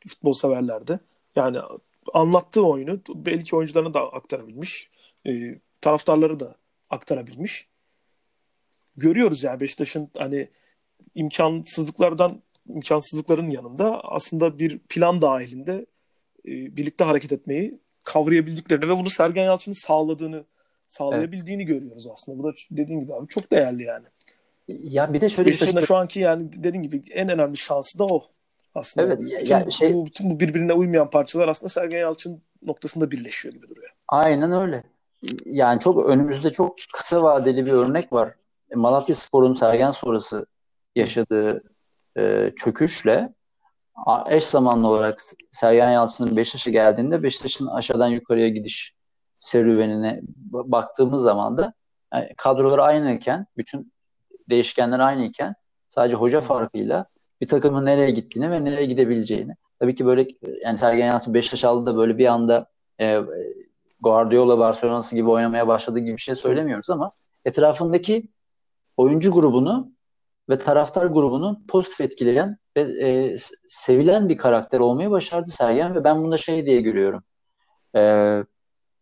Futbol 0.09 0.33
severler 0.33 0.87
de. 0.87 0.99
Yani 1.37 1.59
anlattığı 2.15 2.67
oyunu 2.67 3.01
belki 3.09 3.57
oyuncularına 3.57 3.95
da 3.95 4.13
aktarabilmiş. 4.13 4.91
E, 5.27 5.59
taraftarları 5.81 6.41
da 6.41 6.55
aktarabilmiş. 6.91 7.69
Görüyoruz 8.97 9.43
yani 9.43 9.61
Beşiktaş'ın 9.61 10.11
hani 10.19 10.49
imkansızlıklardan 11.15 12.43
imkansızlıkların 12.69 13.51
yanında 13.51 14.01
aslında 14.01 14.59
bir 14.59 14.79
plan 14.79 15.23
dahilinde 15.23 15.87
e, 16.45 16.77
birlikte 16.77 17.05
hareket 17.05 17.33
etmeyi 17.33 17.79
kavrayabildiklerini 18.03 18.89
ve 18.89 18.97
bunu 18.97 19.11
Sergen 19.11 19.45
Yalçın'ın 19.45 19.87
sağladığını 19.87 20.45
sağlayabildiğini 20.87 21.63
evet. 21.63 21.75
görüyoruz 21.75 22.07
aslında. 22.07 22.39
Bu 22.39 22.45
da 22.45 22.53
dediğin 22.71 23.01
gibi 23.01 23.15
abi 23.15 23.29
çok 23.29 23.53
değerli 23.53 23.83
yani. 23.83 24.07
Ya 24.69 25.15
bir 25.15 25.21
de 25.21 25.29
şöyle 25.29 25.49
Beşiktaş'ın 25.49 25.77
bir 25.77 25.81
şey... 25.81 25.87
şu 25.87 25.97
anki 25.97 26.21
yani 26.21 26.53
dediğin 26.53 26.83
gibi 26.83 27.03
en 27.11 27.29
önemli 27.29 27.57
şansı 27.57 27.99
da 27.99 28.05
o 28.05 28.31
aslında. 28.75 29.07
Evet, 29.07 29.21
bütün, 29.21 29.47
yani 29.47 29.73
şey... 29.73 29.95
bu, 29.95 30.07
bütün 30.07 30.31
bu 30.31 30.41
birbirine 30.41 30.73
uymayan 30.73 31.11
parçalar 31.11 31.49
aslında 31.49 31.69
Sergen 31.69 31.99
Yalçın 31.99 32.43
noktasında 32.63 33.11
birleşiyor 33.11 33.55
gibi 33.55 33.69
duruyor. 33.69 33.91
Aynen 34.09 34.53
öyle. 34.53 34.83
Yani 35.45 35.81
çok 35.81 36.07
önümüzde 36.07 36.51
çok 36.51 36.77
kısa 36.93 37.23
vadeli 37.23 37.67
bir 37.67 37.73
örnek 37.73 38.13
var. 38.13 38.35
Malatya 38.75 39.15
Spor'un 39.15 39.55
Sergen 39.55 39.91
sonrası 39.91 40.47
yaşadığı 40.97 41.63
e, 42.19 42.53
çöküşle 42.57 43.33
eş 44.29 44.45
zamanlı 44.45 44.89
olarak 44.89 45.21
Sergen 45.51 45.91
Yalçın'ın 45.91 46.37
Beşiktaş'a 46.37 46.71
geldiğinde 46.71 47.23
Beşiktaş'ın 47.23 47.67
aşağıdan 47.67 48.09
yukarıya 48.09 48.49
gidiş 48.49 48.95
serüvenine 49.39 50.21
baktığımız 50.53 51.23
zaman 51.23 51.59
da 51.59 51.73
yani 52.15 52.35
kadrolar 52.37 52.79
aynıyken, 52.79 53.47
bütün 53.57 53.93
değişkenler 54.51 54.99
aynıyken 54.99 55.55
sadece 55.89 56.17
hoca 56.17 56.41
farkıyla 56.41 57.07
bir 57.41 57.49
takımın 57.49 57.85
nereye 57.85 58.11
gittiğini 58.11 58.51
ve 58.51 58.65
nereye 58.65 58.87
gidebileceğini. 58.87 59.57
Tabii 59.79 59.95
ki 59.95 60.07
böyle 60.07 60.29
yani 60.63 60.79
Sergen 60.79 61.07
Yalçın 61.07 61.35
Beşiktaş 61.35 61.65
aldı 61.65 61.87
da 61.87 61.97
böyle 61.97 62.19
bir 62.19 62.27
anda 62.27 62.67
e, 63.01 63.21
Guardiola 64.01 64.59
Barcelona'sı 64.59 65.15
gibi 65.15 65.31
oynamaya 65.31 65.69
başladığı 65.69 65.99
gibi 65.99 66.17
bir 66.17 66.23
şey 66.23 66.35
söylemiyoruz 66.35 66.91
ama 66.91 67.13
etrafındaki 67.45 68.29
oyuncu 68.97 69.33
grubunu 69.33 69.93
ve 70.49 70.59
taraftar 70.59 71.07
grubunu 71.07 71.61
pozitif 71.69 72.01
etkileyen 72.01 72.57
ve 72.77 72.81
e, 72.81 73.37
sevilen 73.69 74.29
bir 74.29 74.37
karakter 74.37 74.81
olmayı 74.81 75.11
başardı 75.11 75.51
Sergen 75.51 75.95
ve 75.95 76.05
ben 76.05 76.23
bunda 76.23 76.37
şey 76.37 76.67
diye 76.67 76.81
görüyorum. 76.81 77.23
E, 77.97 78.45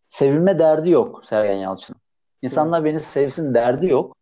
sevilme 0.07 0.59
derdi 0.59 0.89
yok 0.89 1.25
Sergen 1.25 1.57
Yalçın. 1.57 1.95
İnsanlar 2.41 2.85
beni 2.85 2.99
sevsin 2.99 3.53
derdi 3.53 3.85
yok. 3.85 4.15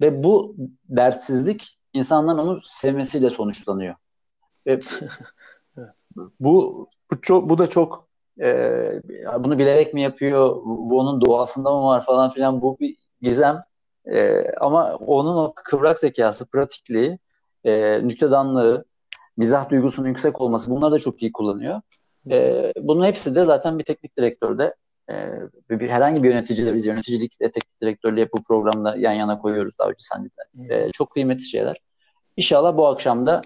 Ve 0.00 0.24
bu 0.24 0.56
dertsizlik 0.88 1.79
insanların 1.92 2.38
onu 2.38 2.60
sevmesiyle 2.64 3.30
sonuçlanıyor. 3.30 3.94
Ve 4.66 4.80
bu, 6.40 6.88
bu 7.10 7.20
çok 7.20 7.48
bu 7.48 7.58
da 7.58 7.66
çok 7.66 8.08
e, 8.40 9.02
bunu 9.38 9.58
bilerek 9.58 9.94
mi 9.94 10.02
yapıyor? 10.02 10.56
Bu 10.64 10.98
onun 10.98 11.20
doğasında 11.20 11.70
mı 11.70 11.82
var 11.84 12.04
falan 12.04 12.30
filan 12.30 12.62
bu 12.62 12.78
bir 12.80 12.96
gizem. 13.22 13.64
E, 14.06 14.44
ama 14.60 14.94
onun 14.94 15.36
o 15.36 15.52
kıvrak 15.54 15.98
zekası, 15.98 16.50
pratikliği, 16.50 17.18
e, 17.64 18.00
nüktedanlığı, 18.08 18.84
mizah 19.36 19.70
duygusunun 19.70 20.08
yüksek 20.08 20.40
olması 20.40 20.70
bunlar 20.70 20.92
da 20.92 20.98
çok 20.98 21.22
iyi 21.22 21.32
kullanıyor. 21.32 21.80
E, 22.30 22.72
bunun 22.78 23.04
hepsi 23.04 23.34
de 23.34 23.44
zaten 23.44 23.78
bir 23.78 23.84
teknik 23.84 24.16
direktörde 24.18 24.74
e, 25.10 25.80
bir, 25.80 25.88
herhangi 25.88 26.22
bir 26.22 26.28
yöneticiyle 26.28 26.74
biz 26.74 26.86
yöneticilikle 26.86 27.52
teknik 27.52 27.82
direktörlüğü 27.82 28.28
bu 28.36 28.42
programda 28.42 28.96
yan 28.96 29.12
yana 29.12 29.38
koyuyoruz 29.38 29.78
daha 29.78 29.88
önce 29.88 29.98
sen 30.00 30.24
de. 30.24 30.74
E, 30.74 30.90
çok 30.92 31.10
kıymetli 31.10 31.44
şeyler. 31.44 31.76
İnşallah 32.36 32.76
bu 32.76 32.86
akşam 32.86 33.26
da 33.26 33.42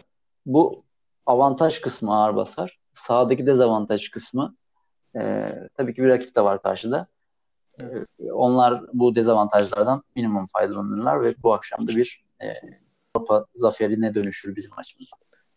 bu 0.46 0.84
avantaj 1.26 1.80
kısmı 1.80 2.14
ağır 2.14 2.36
basar. 2.36 2.78
Sağdaki 2.94 3.46
dezavantaj 3.46 4.08
kısmı 4.08 4.54
e, 5.16 5.50
tabii 5.76 5.94
ki 5.94 6.02
bir 6.02 6.08
rakip 6.08 6.36
de 6.36 6.40
var 6.40 6.62
karşıda. 6.62 7.06
Evet. 7.80 8.08
Onlar 8.32 8.82
bu 8.92 9.14
dezavantajlardan 9.14 10.02
minimum 10.16 10.46
faydalanırlar 10.52 11.22
ve 11.22 11.34
bu 11.42 11.52
akşam 11.54 11.88
da 11.88 11.96
bir 11.96 12.24
e, 12.42 12.46
Avrupa 13.14 13.46
zaferine 13.54 14.14
dönüşür 14.14 14.56
bizim 14.56 14.70
maçımız. 14.76 15.10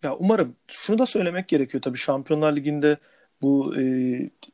Ya 0.03 0.15
umarım. 0.15 0.55
Şunu 0.67 0.97
da 0.97 1.05
söylemek 1.05 1.47
gerekiyor 1.47 1.81
tabii 1.81 1.97
Şampiyonlar 1.97 2.55
Ligi'nde 2.55 2.97
bu 3.41 3.75
e, 3.75 3.81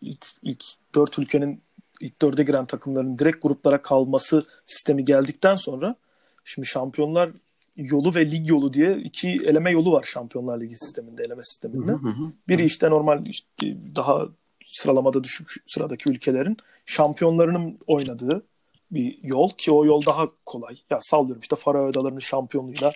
ilk, 0.01 0.25
ilk 0.43 0.63
dört 0.95 1.19
ülkenin 1.19 1.61
ilk 2.01 2.21
dörde 2.21 2.43
giren 2.43 2.65
takımların 2.65 3.19
direkt 3.19 3.41
gruplara 3.41 3.81
kalması 3.81 4.45
sistemi 4.65 5.05
geldikten 5.05 5.55
sonra 5.55 5.95
şimdi 6.43 6.67
şampiyonlar 6.67 7.31
yolu 7.75 8.15
ve 8.15 8.31
lig 8.31 8.49
yolu 8.49 8.73
diye 8.73 8.97
iki 8.97 9.29
eleme 9.29 9.71
yolu 9.71 9.91
var 9.91 10.03
Şampiyonlar 10.03 10.61
Ligi 10.61 10.77
sisteminde, 10.77 11.23
eleme 11.23 11.43
sisteminde. 11.43 11.91
Hı 11.91 11.95
hı 11.95 12.09
hı. 12.09 12.31
Biri 12.47 12.65
işte 12.65 12.89
normal 12.89 13.25
işte 13.25 13.77
daha 13.95 14.27
sıralamada 14.65 15.23
düşük 15.23 15.63
sıradaki 15.67 16.09
ülkelerin 16.09 16.57
şampiyonlarının 16.85 17.79
oynadığı 17.87 18.45
bir 18.91 19.19
yol 19.23 19.49
ki 19.49 19.71
o 19.71 19.85
yol 19.85 20.05
daha 20.05 20.25
kolay. 20.45 20.77
Ya 20.89 20.97
sallıyorum 21.01 21.41
işte 21.41 21.55
Faroe 21.55 21.89
Adaları'nın 21.89 22.19
şampiyonluğuyla 22.19 22.91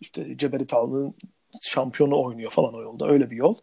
işte 0.00 0.38
Cebeli 0.38 0.66
şampiyonu 1.62 2.22
oynuyor 2.22 2.50
falan 2.50 2.74
o 2.74 2.82
yolda. 2.82 3.08
Öyle 3.08 3.30
bir 3.30 3.36
yol. 3.36 3.54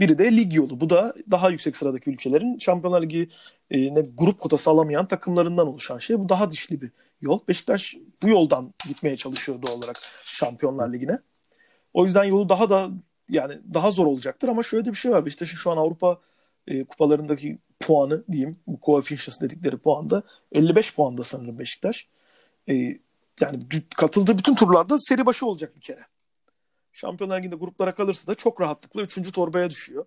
Biri 0.00 0.18
de 0.18 0.36
lig 0.36 0.54
yolu. 0.54 0.80
Bu 0.80 0.90
da 0.90 1.14
daha 1.30 1.50
yüksek 1.50 1.76
sıradaki 1.76 2.10
ülkelerin 2.10 2.58
Şampiyonlar 2.58 3.02
Ligi 3.02 3.28
e, 3.70 3.88
grup 3.88 4.40
kotası 4.40 4.70
alamayan 4.70 5.08
takımlarından 5.08 5.66
oluşan 5.66 5.98
şey. 5.98 6.18
Bu 6.18 6.28
daha 6.28 6.50
dişli 6.50 6.80
bir 6.80 6.90
yol. 7.20 7.40
Beşiktaş 7.48 7.96
bu 8.22 8.28
yoldan 8.28 8.74
gitmeye 8.88 9.16
çalışıyor 9.16 9.62
doğal 9.62 9.78
olarak 9.78 9.96
Şampiyonlar 10.24 10.92
Ligi'ne. 10.92 11.18
O 11.94 12.04
yüzden 12.04 12.24
yolu 12.24 12.48
daha 12.48 12.70
da 12.70 12.90
yani 13.28 13.58
daha 13.74 13.90
zor 13.90 14.06
olacaktır 14.06 14.48
ama 14.48 14.62
şöyle 14.62 14.90
bir 14.90 14.96
şey 14.96 15.10
var. 15.10 15.26
Beşiktaş'ın 15.26 15.56
şu 15.56 15.70
an 15.70 15.76
Avrupa 15.76 16.18
e, 16.66 16.84
kupalarındaki 16.84 17.58
puanı 17.80 18.24
diyeyim. 18.32 18.60
Bu 18.66 18.78
coefficients 18.82 19.40
dedikleri 19.40 19.78
puanda 19.78 20.22
55 20.52 20.94
puanda 20.94 21.24
sanırım 21.24 21.58
Beşiktaş. 21.58 22.08
E, 22.68 22.74
yani 23.40 23.60
katıldığı 23.96 24.38
bütün 24.38 24.54
turlarda 24.54 24.98
seri 24.98 25.26
başı 25.26 25.46
olacak 25.46 25.76
bir 25.76 25.80
kere. 25.80 26.00
Şampiyonlar 26.98 27.38
Ligi'nde 27.38 27.56
gruplara 27.56 27.94
kalırsa 27.94 28.26
da 28.26 28.34
çok 28.34 28.60
rahatlıkla 28.60 29.02
3. 29.02 29.32
torbaya 29.32 29.70
düşüyor. 29.70 30.06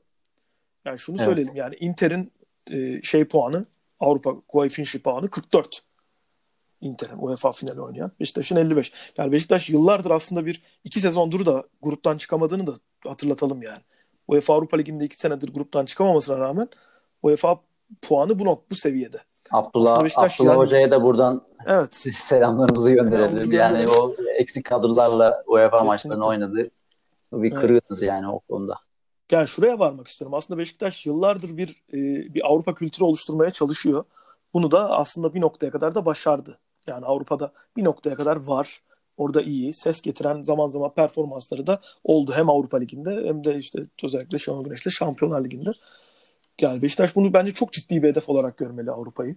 Yani 0.86 1.00
şunu 1.00 1.16
evet. 1.16 1.26
söyleyelim 1.26 1.56
yani 1.56 1.76
Inter'in 1.80 2.32
e, 2.68 3.02
şey 3.02 3.26
puanı 3.26 3.66
Avrupa 4.00 4.36
coefficient 4.50 5.04
puanı 5.04 5.30
44. 5.30 5.82
Inter'in 6.82 7.18
UEFA 7.18 7.52
finali 7.52 7.82
oynayan. 7.82 8.12
Beşiktaş'ın 8.20 8.56
55. 8.56 8.94
Yani 9.18 9.32
Beşiktaş 9.32 9.70
yıllardır 9.70 10.12
aslında 10.12 10.46
bir 10.46 10.62
iki 10.84 11.00
sezondur 11.00 11.46
da 11.46 11.68
gruptan 11.82 12.18
çıkamadığını 12.18 12.68
da 12.68 12.74
hatırlatalım 13.08 13.62
yani. 13.62 13.82
UEFA 14.28 14.54
Avrupa 14.54 14.78
Ligi'nde 14.78 15.06
iki 15.06 15.18
senedir 15.18 15.54
gruptan 15.54 15.86
çıkamamasına 15.86 16.40
rağmen 16.40 16.68
UEFA 17.24 17.60
puanı 18.02 18.40
bu 18.40 18.46
nok 18.46 18.72
bu 18.72 18.76
seviyede. 18.76 19.18
Abdullah, 19.52 20.00
Abdullah 20.00 20.40
yani, 20.40 20.58
Hoca'ya 20.58 20.92
da 20.92 21.04
buradan 21.04 21.42
evet, 21.68 21.94
selamlarımızı 22.16 22.92
gönderelim. 22.92 23.52
Yani 23.52 23.84
o 24.00 24.16
eksik 24.38 24.66
kadrolarla 24.66 25.44
UEFA 25.48 25.70
Kesinlikle. 25.70 25.88
maçlarını 25.88 26.26
oynadı. 26.26 26.72
Bir 27.32 27.52
kırığız 27.52 27.82
evet. 27.92 28.04
yani 28.04 28.30
o 28.30 28.40
konuda. 28.40 28.76
Yani 29.32 29.48
şuraya 29.48 29.80
varmak 29.80 30.08
istiyorum. 30.08 30.34
Aslında 30.34 30.58
Beşiktaş 30.58 31.06
yıllardır 31.06 31.58
bir 31.58 31.70
e, 31.70 32.34
bir 32.34 32.48
Avrupa 32.48 32.74
kültürü 32.74 33.06
oluşturmaya 33.06 33.52
çalışıyor. 33.52 34.04
Bunu 34.54 34.72
da 34.72 34.90
aslında 34.90 35.34
bir 35.34 35.42
noktaya 35.42 35.72
kadar 35.72 35.96
da 35.96 36.06
başardı. 36.06 36.60
Yani 36.90 37.06
Avrupa'da 37.06 37.54
bir 37.78 37.84
noktaya 37.84 38.16
kadar 38.16 38.36
var. 38.36 38.82
Orada 39.18 39.42
iyi, 39.42 39.74
ses 39.74 40.02
getiren 40.02 40.42
zaman 40.42 40.68
zaman 40.68 40.94
performansları 40.94 41.68
da 41.68 41.82
oldu. 42.04 42.32
Hem 42.36 42.50
Avrupa 42.50 42.78
Ligi'nde 42.78 43.28
hem 43.28 43.44
de 43.44 43.58
işte 43.58 43.84
özellikle 44.04 44.38
Şenol 44.38 44.64
Güneş'le 44.64 44.90
Şampiyonlar 44.90 45.44
Ligi'nde. 45.44 45.72
Yani 46.62 46.82
Beşiktaş 46.82 47.16
bunu 47.16 47.34
bence 47.34 47.52
çok 47.52 47.74
ciddi 47.74 48.04
bir 48.04 48.10
hedef 48.10 48.30
olarak 48.30 48.58
görmeli 48.58 48.92
Avrupa'yı. 48.92 49.36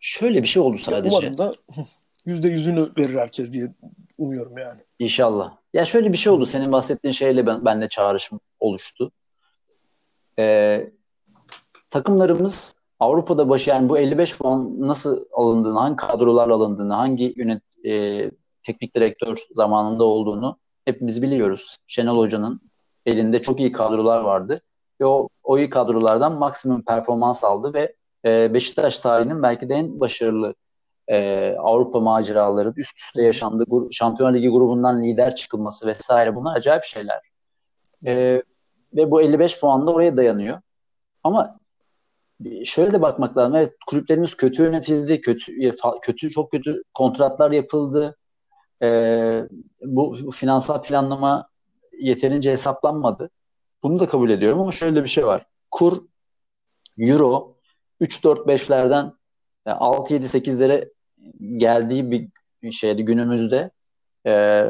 Şöyle 0.00 0.42
bir 0.42 0.48
şey 0.48 0.62
oldu 0.62 0.78
sadece. 0.78 1.16
Umarım 1.16 1.38
da 1.38 1.54
yüzde 2.26 2.48
yüzünü 2.48 2.90
verir 2.98 3.14
herkes 3.14 3.52
diye 3.52 3.74
umuyorum 4.18 4.58
yani. 4.58 4.80
İnşallah. 4.98 5.63
Ya 5.74 5.84
şöyle 5.84 6.12
bir 6.12 6.18
şey 6.18 6.32
oldu. 6.32 6.46
Senin 6.46 6.72
bahsettiğin 6.72 7.12
şeyle 7.12 7.46
ben, 7.46 7.64
benle 7.64 7.88
çağrışım 7.88 8.40
oluştu. 8.60 9.12
Ee, 10.38 10.90
takımlarımız 11.90 12.76
Avrupa'da 13.00 13.48
başı 13.48 13.70
yani 13.70 13.88
bu 13.88 13.98
55 13.98 14.38
puan 14.38 14.80
nasıl 14.80 15.24
alındığını, 15.32 15.78
hangi 15.78 15.96
kadrolarla 15.96 16.54
alındığını, 16.54 16.94
hangi 16.94 17.34
yönet 17.36 17.62
e, 17.86 18.30
teknik 18.62 18.96
direktör 18.96 19.38
zamanında 19.54 20.04
olduğunu 20.04 20.58
hepimiz 20.84 21.22
biliyoruz. 21.22 21.76
Şenol 21.86 22.18
Hoca'nın 22.18 22.60
elinde 23.06 23.42
çok 23.42 23.60
iyi 23.60 23.72
kadrolar 23.72 24.20
vardı 24.20 24.60
ve 25.00 25.06
o, 25.06 25.28
o 25.42 25.58
iyi 25.58 25.70
kadrolardan 25.70 26.32
maksimum 26.32 26.84
performans 26.84 27.44
aldı 27.44 27.74
ve 27.74 27.94
e, 28.24 28.54
Beşiktaş 28.54 28.98
tarihinin 28.98 29.42
belki 29.42 29.68
de 29.68 29.74
en 29.74 30.00
başarılı 30.00 30.54
e, 31.08 31.50
Avrupa 31.58 32.00
maceraları 32.00 32.72
üst 32.76 32.98
üste 32.98 33.22
yaşandı. 33.22 33.64
Şampiyonlar 33.90 34.34
Ligi 34.34 34.48
grubundan 34.48 35.02
lider 35.02 35.34
çıkılması 35.34 35.86
vesaire 35.86 36.34
bunlar 36.34 36.56
acayip 36.56 36.84
şeyler. 36.84 37.20
E, 38.06 38.42
ve 38.94 39.10
bu 39.10 39.22
55 39.22 39.60
puan 39.60 39.86
da 39.86 39.92
oraya 39.92 40.16
dayanıyor. 40.16 40.60
Ama 41.24 41.58
şöyle 42.64 42.92
de 42.92 43.02
bakmak 43.02 43.36
lazım. 43.36 43.56
Evet 43.56 43.72
kulüplerimiz 43.86 44.36
kötü 44.36 44.62
yönetildi. 44.62 45.20
Kötü 45.20 45.74
kötü 46.02 46.30
çok 46.30 46.50
kötü 46.50 46.82
kontratlar 46.94 47.50
yapıldı. 47.50 48.16
E, 48.82 48.88
bu 49.82 50.30
finansal 50.30 50.82
planlama 50.82 51.48
yeterince 51.98 52.50
hesaplanmadı. 52.50 53.30
Bunu 53.82 53.98
da 53.98 54.08
kabul 54.08 54.30
ediyorum 54.30 54.60
ama 54.60 54.72
şöyle 54.72 55.02
bir 55.02 55.08
şey 55.08 55.26
var. 55.26 55.46
Kur 55.70 56.02
Euro 56.98 57.56
3-4-5'lerden 58.00 59.12
6-7-8'lere 59.66 60.90
geldiği 61.56 62.30
bir 62.62 62.72
şeydi 62.72 63.04
günümüzde 63.04 63.70
e, 64.26 64.64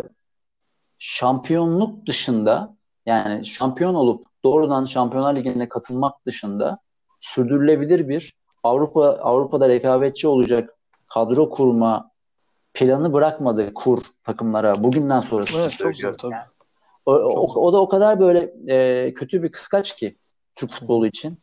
şampiyonluk 0.99 2.07
dışında 2.07 2.77
yani 3.07 3.47
şampiyon 3.47 3.95
olup 3.95 4.27
doğrudan 4.45 4.85
Şampiyonlar 4.85 5.37
Ligi'ne 5.37 5.69
katılmak 5.69 6.27
dışında 6.27 6.79
sürdürülebilir 7.21 8.09
bir 8.09 8.35
Avrupa 8.63 9.09
Avrupa'da 9.09 9.69
rekabetçi 9.69 10.29
olacak 10.29 10.75
kadro 11.09 11.51
kurma 11.51 12.11
planı 12.75 13.13
bırakmadı 13.13 13.75
kur 13.75 14.03
takımlara 14.25 14.85
bugünden 14.85 15.21
sonra 15.21 15.45
evet, 15.57 15.71
çok 15.71 15.97
zor, 15.97 16.13
tabii. 16.13 16.33
Yani. 16.33 16.45
O, 17.07 17.13
o, 17.13 17.61
o 17.61 17.73
da 17.73 17.81
o 17.81 17.89
kadar 17.89 18.21
böyle 18.21 18.55
e, 18.69 19.15
kötü 19.15 19.43
bir 19.43 19.53
kıskaç 19.53 19.97
ki 19.97 20.17
Türk 20.55 20.73
futbolu 20.73 21.07
için. 21.07 21.39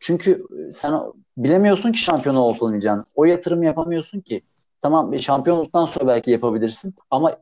Çünkü 0.00 0.46
sen 0.72 1.00
bilemiyorsun 1.36 1.92
ki 1.92 1.98
şampiyon 1.98 2.36
olup 2.36 2.62
olmayacağını. 2.62 3.04
O 3.14 3.24
yatırım 3.24 3.62
yapamıyorsun 3.62 4.20
ki. 4.20 4.42
Tamam 4.86 5.18
şampiyon 5.18 5.58
olduktan 5.58 5.84
sonra 5.84 6.06
belki 6.06 6.30
yapabilirsin 6.30 6.94
ama 7.10 7.36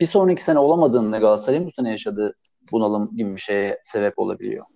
bir 0.00 0.06
sonraki 0.06 0.44
sene 0.44 0.58
olamadığında 0.58 1.18
Galatasaray'ın 1.18 1.66
bu 1.66 1.70
sene 1.70 1.90
yaşadığı 1.90 2.34
bunalım 2.72 3.16
gibi 3.16 3.34
bir 3.34 3.40
şeye 3.40 3.80
sebep 3.82 4.18
olabiliyor. 4.18 4.66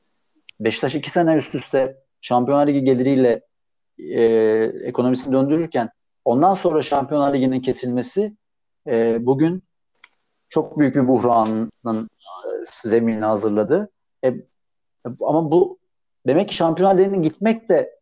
Beşiktaş 0.60 0.94
iki 0.94 1.10
sene 1.10 1.34
üst 1.34 1.54
üste 1.54 1.96
Şampiyonlar 2.20 2.66
Ligi 2.66 2.84
geliriyle 2.84 3.42
e, 3.98 4.22
ekonomisini 4.84 5.32
döndürürken 5.32 5.90
ondan 6.24 6.54
sonra 6.54 6.82
Şampiyonlar 6.82 7.34
Ligi'nin 7.34 7.60
kesilmesi 7.60 8.36
e, 8.86 9.26
bugün 9.26 9.62
çok 10.48 10.78
büyük 10.78 10.96
bir 10.96 11.08
buhranın 11.08 11.70
e, 11.86 11.92
zeminini 12.64 13.24
hazırladı. 13.24 13.90
E, 14.24 14.34
ama 15.20 15.50
bu 15.50 15.78
demek 16.26 16.48
ki 16.48 16.54
Şampiyonlar 16.54 16.98
Ligi'nin 16.98 17.22
gitmek 17.22 17.68
de 17.68 17.98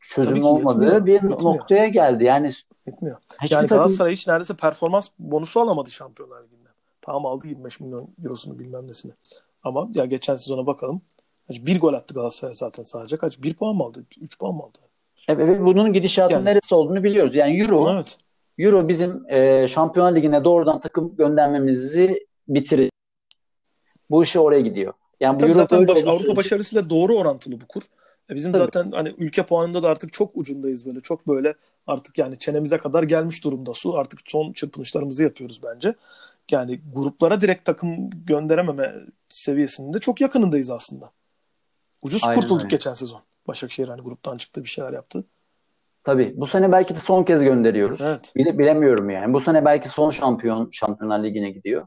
çözüm 0.00 0.44
olmadığı 0.44 0.84
yetmiyor, 0.84 1.06
bir 1.06 1.12
yetmiyor. 1.12 1.42
noktaya 1.42 1.88
geldi. 1.88 2.24
Yani 2.24 2.50
Etmiyor. 2.86 3.16
Hiçbir 3.42 3.56
yani 3.56 3.62
takım... 3.62 3.78
Galatasaray 3.78 4.12
hiç 4.12 4.26
neredeyse 4.26 4.54
performans 4.54 5.08
bonusu 5.18 5.60
alamadı 5.60 5.90
Şampiyonlar 5.90 6.44
Ligi'nden. 6.44 6.72
Tamam 7.00 7.26
aldı 7.26 7.48
25 7.48 7.80
milyon 7.80 8.08
eurosunu 8.24 8.58
bilmem 8.58 8.88
nesini. 8.88 9.12
Ama 9.62 9.88
ya 9.94 10.04
geçen 10.04 10.36
sezona 10.36 10.66
bakalım. 10.66 11.02
Bir 11.50 11.80
gol 11.80 11.94
attı 11.94 12.14
Galatasaray 12.14 12.54
zaten 12.54 12.82
sadece. 12.82 13.16
Kaç? 13.16 13.42
Bir 13.42 13.54
puan 13.54 13.76
mı 13.76 13.84
aldı? 13.84 14.04
Üç 14.20 14.38
puan 14.38 14.54
mı 14.54 14.62
aldı? 14.62 14.78
Evet, 15.28 15.48
ve 15.48 15.64
bunun 15.64 15.92
gidişatının 15.92 16.38
yani. 16.38 16.44
neresi 16.44 16.74
olduğunu 16.74 17.04
biliyoruz. 17.04 17.36
Yani 17.36 17.60
Euro 17.60 17.92
evet. 17.94 18.18
Euro 18.58 18.88
bizim 18.88 19.30
e, 19.30 19.68
Şampiyonlar 19.68 20.16
Ligi'ne 20.16 20.44
doğrudan 20.44 20.80
takım 20.80 21.16
göndermemizi 21.16 22.26
bitirir. 22.48 22.90
Bu 24.10 24.22
işe 24.22 24.40
oraya 24.40 24.60
gidiyor. 24.60 24.92
Yani 25.20 25.40
bu 25.40 25.44
Euro 25.44 25.52
zaten 25.52 25.88
baş, 25.88 25.98
Avrupa 25.98 26.18
sürece... 26.18 26.36
başarısıyla 26.36 26.90
doğru 26.90 27.14
orantılı 27.14 27.60
bu 27.60 27.66
kur. 27.66 27.82
E 28.30 28.34
bizim 28.34 28.52
Tabii. 28.52 28.64
zaten 28.64 28.90
hani 28.90 29.14
ülke 29.18 29.42
puanında 29.42 29.82
da 29.82 29.88
artık 29.88 30.12
çok 30.12 30.30
ucundayız 30.34 30.86
böyle. 30.86 31.00
Çok 31.00 31.28
böyle 31.28 31.54
artık 31.86 32.18
yani 32.18 32.38
çenemize 32.38 32.78
kadar 32.78 33.02
gelmiş 33.02 33.44
durumda 33.44 33.74
su. 33.74 33.96
Artık 33.96 34.20
son 34.24 34.52
çırpınışlarımızı 34.52 35.22
yapıyoruz 35.22 35.60
bence. 35.64 35.94
Yani 36.50 36.80
gruplara 36.94 37.40
direkt 37.40 37.64
takım 37.64 38.10
gönderememe 38.10 38.94
seviyesinde 39.28 39.98
çok 39.98 40.20
yakınındayız 40.20 40.70
aslında. 40.70 41.12
Ucuz 42.02 42.24
Aynen 42.24 42.40
kurtulduk 42.40 42.64
öyle. 42.64 42.76
geçen 42.76 42.94
sezon. 42.94 43.20
Başakşehir 43.48 43.88
hani 43.88 44.00
gruptan 44.00 44.36
çıktı 44.36 44.64
bir 44.64 44.68
şeyler 44.68 44.92
yaptı. 44.92 45.24
Tabii. 46.04 46.34
Bu 46.36 46.46
sene 46.46 46.72
belki 46.72 46.94
de 46.96 47.00
son 47.00 47.22
kez 47.22 47.44
gönderiyoruz. 47.44 48.00
Evet. 48.00 48.32
Bile, 48.36 48.58
bilemiyorum 48.58 49.10
yani. 49.10 49.34
Bu 49.34 49.40
sene 49.40 49.64
belki 49.64 49.88
son 49.88 50.10
şampiyon 50.10 50.68
Şampiyonlar 50.72 51.24
Ligi'ne 51.24 51.50
gidiyor. 51.50 51.86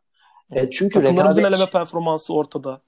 E, 0.51 0.69
çünkü 0.69 0.93
Takımlarımızın 0.93 1.41
rekabet... 1.41 1.57
eleme 1.57 1.71
performansı 1.71 2.33
ortada. 2.33 2.81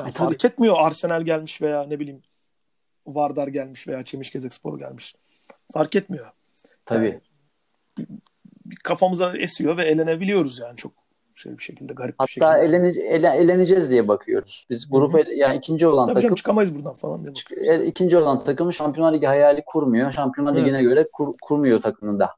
Yani 0.00 0.10
e, 0.10 0.12
fark 0.12 0.38
tabii. 0.38 0.52
etmiyor 0.52 0.76
Arsenal 0.78 1.22
gelmiş 1.22 1.62
veya 1.62 1.82
ne 1.82 2.00
bileyim 2.00 2.22
Vardar 3.06 3.48
gelmiş 3.48 3.88
veya 3.88 4.04
Çemişgezek 4.04 4.54
Spor 4.54 4.78
gelmiş. 4.78 5.14
Fark 5.72 5.96
etmiyor. 5.96 6.32
Tabii. 6.84 7.20
Yani, 7.98 8.08
kafamıza 8.84 9.36
esiyor 9.36 9.76
ve 9.76 9.84
elenebiliyoruz 9.84 10.58
yani 10.58 10.76
çok 10.76 10.92
şey 11.34 11.58
bir 11.58 11.62
şekilde 11.62 11.94
garip 11.94 12.14
Hatta 12.18 12.26
bir 12.26 12.32
şekilde. 12.32 12.46
Hatta 12.46 12.58
elene, 12.58 12.88
ele, 12.88 13.28
eleneceğiz 13.28 13.90
diye 13.90 14.08
bakıyoruz. 14.08 14.66
Biz 14.70 14.90
grup 14.90 15.16
ele, 15.16 15.34
yani 15.34 15.56
ikinci 15.56 15.86
olan 15.86 16.06
Tabii 16.06 16.14
takım 16.14 16.22
canım, 16.22 16.34
çıkamayız 16.34 16.74
buradan 16.74 16.94
falan 16.94 17.20
diye 17.20 17.30
bakıyoruz. 17.30 17.86
İkinci 17.86 18.18
olan 18.18 18.38
takım 18.38 18.72
Şampiyonlar 18.72 19.12
Ligi 19.12 19.26
hayali 19.26 19.62
kurmuyor. 19.66 20.12
Şampiyonlar 20.12 20.52
evet. 20.54 20.62
Ligi'ne 20.62 20.82
göre 20.82 21.08
kur, 21.12 21.34
kurmuyor 21.42 21.82
takımında. 21.82 22.34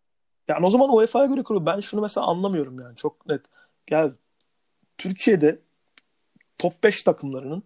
Yani 0.48 0.66
o 0.66 0.70
zaman 0.70 0.94
UEFA'ya 0.94 1.26
göre 1.26 1.42
kuruyor. 1.42 1.66
Ben 1.66 1.80
şunu 1.80 2.00
mesela 2.00 2.26
anlamıyorum 2.26 2.80
yani 2.80 2.96
çok 2.96 3.26
net. 3.28 3.40
Gel 3.86 4.12
Türkiye'de 4.98 5.58
top 6.58 6.84
5 6.84 7.02
takımlarının 7.02 7.62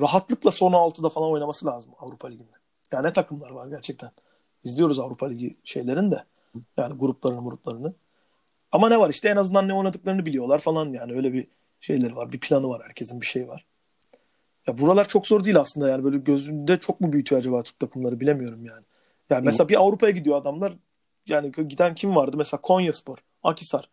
rahatlıkla 0.00 0.50
son 0.50 0.72
6'da 0.72 1.08
falan 1.08 1.30
oynaması 1.30 1.66
lazım 1.66 1.92
Avrupa 1.98 2.28
Ligi'nde. 2.28 2.56
Yani 2.92 3.06
ne 3.06 3.12
takımlar 3.12 3.50
var 3.50 3.66
gerçekten. 3.66 4.10
İzliyoruz 4.64 5.00
Avrupa 5.00 5.26
Ligi 5.26 5.56
şeylerin 5.64 6.10
de. 6.10 6.24
Yani 6.76 6.94
gruplarını 6.94 7.44
gruplarını. 7.44 7.94
Ama 8.72 8.88
ne 8.88 9.00
var 9.00 9.10
işte 9.10 9.28
en 9.28 9.36
azından 9.36 9.68
ne 9.68 9.74
oynadıklarını 9.74 10.26
biliyorlar 10.26 10.58
falan 10.58 10.92
yani 10.92 11.12
öyle 11.12 11.32
bir 11.32 11.46
şeyleri 11.80 12.16
var. 12.16 12.32
Bir 12.32 12.40
planı 12.40 12.68
var 12.68 12.82
herkesin 12.84 13.20
bir 13.20 13.26
şey 13.26 13.48
var. 13.48 13.66
Ya 14.66 14.78
buralar 14.78 15.08
çok 15.08 15.26
zor 15.26 15.44
değil 15.44 15.60
aslında 15.60 15.88
yani 15.88 16.04
böyle 16.04 16.18
gözünde 16.18 16.78
çok 16.78 17.00
mu 17.00 17.12
büyütüyor 17.12 17.40
acaba 17.40 17.62
Türk 17.62 17.80
takımları 17.80 18.20
bilemiyorum 18.20 18.64
yani. 18.64 18.84
Yani 19.30 19.44
mesela 19.44 19.68
bir 19.68 19.80
Avrupa'ya 19.80 20.12
gidiyor 20.12 20.36
adamlar. 20.36 20.72
Yani 21.26 21.52
giden 21.52 21.94
kim 21.94 22.16
vardı? 22.16 22.36
Mesela 22.36 22.60
Konya 22.60 22.92
Spor, 22.92 23.18
Akisar. 23.42 23.88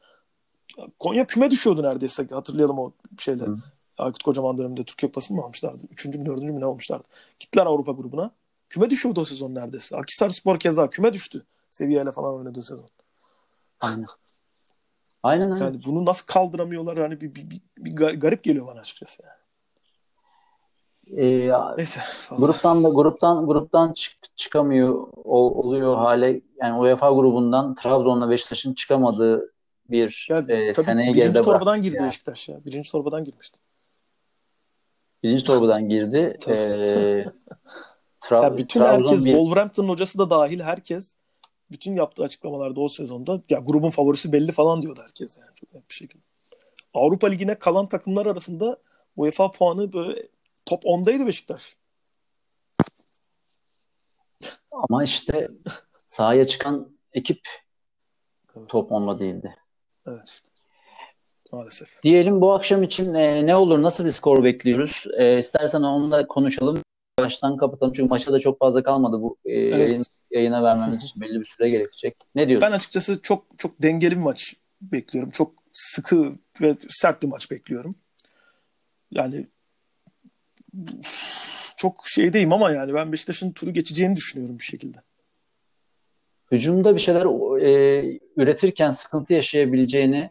Konya 0.99 1.27
küme 1.27 1.51
düşüyordu 1.51 1.83
neredeyse. 1.83 2.27
Hatırlayalım 2.27 2.79
o 2.79 2.91
şeyleri. 3.19 3.47
Hı. 3.47 3.57
Aykut 3.97 4.23
Kocaman 4.23 4.57
döneminde 4.57 4.83
Türkiye 4.83 5.11
Kupası'nı 5.11 5.37
mı 5.37 5.43
almışlardı? 5.43 5.83
Üçüncü 5.91 6.19
mü 6.19 6.25
dördüncü 6.25 6.51
mü 6.51 6.59
ne 6.59 6.65
olmuşlardı? 6.65 7.03
Gittiler 7.39 7.65
Avrupa 7.65 7.91
grubuna. 7.91 8.31
Küme 8.69 8.89
düşüyordu 8.89 9.21
o 9.21 9.25
sezon 9.25 9.55
neredeyse. 9.55 9.97
Akisar 9.97 10.29
Spor 10.29 10.59
keza 10.59 10.89
küme 10.89 11.13
düştü. 11.13 11.45
Seviyeyle 11.69 12.11
falan 12.11 12.33
oynadığı 12.33 12.63
sezon. 12.63 12.85
Aynen. 13.79 14.05
Aynen 15.23 15.51
aynen. 15.51 15.65
Yani 15.65 15.79
bunu 15.85 16.05
nasıl 16.05 16.25
kaldıramıyorlar 16.25 16.97
yani 16.97 17.21
bir, 17.21 17.35
bir, 17.35 17.49
bir, 17.49 17.61
bir 17.77 18.19
garip 18.19 18.43
geliyor 18.43 18.67
bana 18.67 18.79
açıkçası 18.79 19.23
yani. 19.23 19.45
Ee, 21.17 21.51
Neyse. 21.77 22.01
Gruptan 22.31 22.83
da 22.83 22.89
gruptan 22.89 23.45
gruptan 23.45 23.93
çık, 23.93 24.37
çıkamıyor 24.37 25.07
ol, 25.23 25.55
oluyor 25.55 25.95
hale 25.95 26.41
yani 26.61 26.79
UEFA 26.79 27.11
grubundan 27.11 27.75
Trabzon'la 27.75 28.29
Beşiktaş'ın 28.29 28.73
çıkamadığı 28.73 29.53
bir 29.89 30.27
ya, 30.29 30.37
e, 30.37 30.73
seneye 30.73 31.11
geride 31.11 31.33
Birinci 31.33 31.41
torbadan 31.45 31.81
girdi 31.81 31.95
yani. 31.95 32.07
Beşiktaş 32.07 32.49
ya. 32.49 32.65
Birinci 32.65 32.91
torbadan 32.91 33.23
girmişti. 33.23 33.59
Birinci 35.25 35.43
torbadan 35.43 35.89
girdi. 35.89 36.37
ee, 36.47 37.25
Tra- 38.19 38.43
ya 38.43 38.57
bütün 38.57 38.79
Trabzon 38.79 39.09
herkes, 39.09 39.25
bir... 39.25 39.31
Wolverhampton 39.31 39.89
hocası 39.89 40.19
da 40.19 40.29
dahil 40.29 40.59
herkes 40.59 41.13
bütün 41.71 41.95
yaptığı 41.95 42.23
açıklamalarda 42.23 42.81
o 42.81 42.87
sezonda 42.87 43.41
ya 43.49 43.59
grubun 43.59 43.89
favorisi 43.89 44.31
belli 44.31 44.51
falan 44.51 44.81
diyordu 44.81 44.99
herkes 45.03 45.37
yani 45.37 45.49
çok 45.55 45.73
net 45.73 45.89
bir 45.89 45.93
şekilde. 45.93 46.23
Avrupa 46.93 47.27
Ligi'ne 47.27 47.55
kalan 47.55 47.89
takımlar 47.89 48.25
arasında 48.25 48.77
UEFA 49.15 49.51
puanı 49.51 49.93
böyle 49.93 50.27
top 50.65 50.83
10'daydı 50.83 51.27
Beşiktaş. 51.27 51.75
Ama 54.71 55.03
işte 55.03 55.49
sahaya 56.05 56.45
çıkan 56.45 56.97
ekip 57.13 57.39
top 58.67 58.91
10'la 58.91 59.19
değildi. 59.19 59.55
Evet. 60.07 60.41
Maalesef. 61.55 62.03
Diyelim 62.03 62.41
bu 62.41 62.53
akşam 62.53 62.83
için 62.83 63.13
e, 63.13 63.45
ne 63.45 63.55
olur, 63.55 63.81
nasıl 63.81 64.05
bir 64.05 64.09
skor 64.09 64.43
bekliyoruz? 64.43 65.05
E, 65.17 65.37
istersen 65.37 65.81
onu 65.81 66.11
da 66.11 66.27
konuşalım. 66.27 66.81
Baştan 67.19 67.57
kapatalım 67.57 67.93
çünkü 67.93 68.09
maça 68.09 68.33
da 68.33 68.39
çok 68.39 68.59
fazla 68.59 68.83
kalmadı. 68.83 69.21
Bu 69.21 69.37
e, 69.45 69.51
evet. 69.51 69.79
yayın, 69.79 70.03
yayına 70.31 70.63
vermemiz 70.63 71.03
için 71.03 71.21
belli 71.21 71.39
bir 71.39 71.45
süre 71.45 71.69
gerekecek. 71.69 72.17
Ne 72.35 72.47
diyorsun? 72.47 72.69
Ben 72.71 72.75
açıkçası 72.75 73.21
çok 73.21 73.45
çok 73.57 73.81
dengeli 73.81 74.11
bir 74.11 74.21
maç 74.21 74.55
bekliyorum. 74.81 75.31
Çok 75.31 75.53
sıkı 75.73 76.35
ve 76.61 76.75
sert 76.89 77.23
bir 77.23 77.27
maç 77.27 77.51
bekliyorum. 77.51 77.95
Yani 79.11 79.47
çok 81.77 82.07
şeydeyim 82.07 82.53
ama 82.53 82.71
yani 82.71 82.93
ben 82.93 83.11
Beşiktaş'ın 83.11 83.51
turu 83.51 83.73
geçeceğini 83.73 84.15
düşünüyorum 84.15 84.59
bir 84.59 84.63
şekilde. 84.63 84.97
Hücumda 86.51 86.95
bir 86.95 87.01
şeyler 87.01 87.25
e, 87.61 88.19
üretirken 88.37 88.89
sıkıntı 88.89 89.33
yaşayabileceğini 89.33 90.29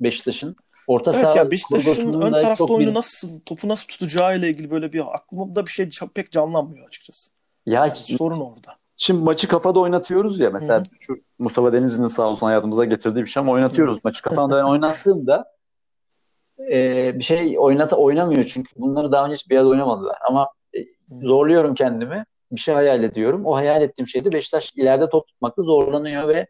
Beşiktaş'ın 0.00 0.56
orta 0.86 1.10
evet, 1.10 1.20
saha 1.20 1.38
ya 1.38 1.50
Beşiktaş'ın 1.50 2.20
ön 2.20 2.32
tarafta 2.32 2.64
oyunu 2.64 2.90
bir... 2.90 2.94
nasıl 2.94 3.40
topu 3.40 3.68
nasıl 3.68 3.86
tutacağı 3.86 4.38
ile 4.38 4.48
ilgili 4.48 4.70
böyle 4.70 4.92
bir 4.92 5.14
aklımda 5.14 5.66
bir 5.66 5.70
şey 5.70 5.90
pek 6.14 6.32
canlanmıyor 6.32 6.86
açıkçası. 6.86 7.30
Ya 7.66 7.80
yani 7.80 7.90
sorun 7.90 8.40
orada. 8.40 8.76
Şimdi 8.96 9.24
maçı 9.24 9.48
kafada 9.48 9.80
oynatıyoruz 9.80 10.40
ya 10.40 10.50
mesela 10.50 10.78
Hı-hı. 10.78 10.86
şu 11.00 11.18
Mustafa 11.38 11.72
Denizli'nin 11.72 12.08
sağ 12.08 12.28
olsun 12.28 12.46
hayatımıza 12.46 12.84
getirdiği 12.84 13.22
bir 13.22 13.26
şey 13.26 13.40
ama 13.40 13.52
oynatıyoruz. 13.52 13.94
Hı-hı. 13.94 14.00
Maçı 14.04 14.22
kafanda 14.22 14.56
ben 14.56 14.62
oynattığımda 14.62 15.44
e, 16.72 17.12
bir 17.18 17.24
şey 17.24 17.58
oynata 17.58 17.96
oynamıyor 17.96 18.44
çünkü 18.44 18.72
bunları 18.76 19.12
daha 19.12 19.24
önce 19.24 19.34
hiç 19.34 19.50
bir 19.50 19.54
yerde 19.54 19.68
oynamadılar 19.68 20.16
ama 20.28 20.48
e, 20.76 20.78
zorluyorum 21.22 21.74
kendimi 21.74 22.24
bir 22.52 22.60
şey 22.60 22.74
hayal 22.74 23.04
ediyorum. 23.04 23.46
O 23.46 23.56
hayal 23.56 23.82
ettiğim 23.82 24.08
şeyde 24.08 24.32
Beşiktaş 24.32 24.72
ileride 24.76 25.08
top 25.08 25.28
tutmakta 25.28 25.62
zorlanıyor 25.62 26.28
ve 26.28 26.46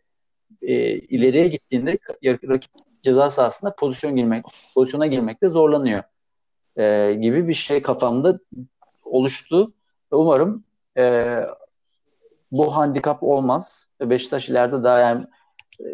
e, 0.62 0.74
ileriye 0.98 1.48
gittiğinde 1.48 1.98
rakip 2.24 2.70
ceza 3.06 3.30
sahasında 3.30 3.74
pozisyon 3.74 4.16
girmek, 4.16 4.44
pozisyona 4.74 5.06
girmekte 5.06 5.48
zorlanıyor 5.48 6.02
e, 6.76 7.14
gibi 7.14 7.48
bir 7.48 7.54
şey 7.54 7.82
kafamda 7.82 8.38
oluştu. 9.04 9.72
Umarım 10.10 10.64
e, 10.96 11.24
bu 12.52 12.76
handikap 12.76 13.22
olmaz. 13.22 13.86
Beşiktaş 14.00 14.48
ileride 14.48 14.84
daha 14.84 14.98
yani 14.98 15.26
e, 15.80 15.86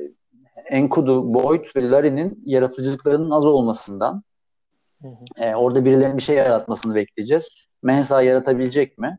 Enkudu, 0.67 1.35
Boyd 1.35 1.65
ve 1.77 1.91
Larin'in 1.91 2.43
yaratıcılıklarının 2.47 3.31
az 3.31 3.47
olmasından 3.47 4.23
hı 5.03 5.09
hı. 5.09 5.45
E, 5.45 5.55
orada 5.57 5.85
birilerinin 5.85 6.17
bir 6.17 6.23
şey 6.23 6.37
yaratmasını 6.37 6.95
bekleyeceğiz. 6.95 7.59
Mensa 7.83 8.23
yaratabilecek 8.23 8.99
mi? 8.99 9.19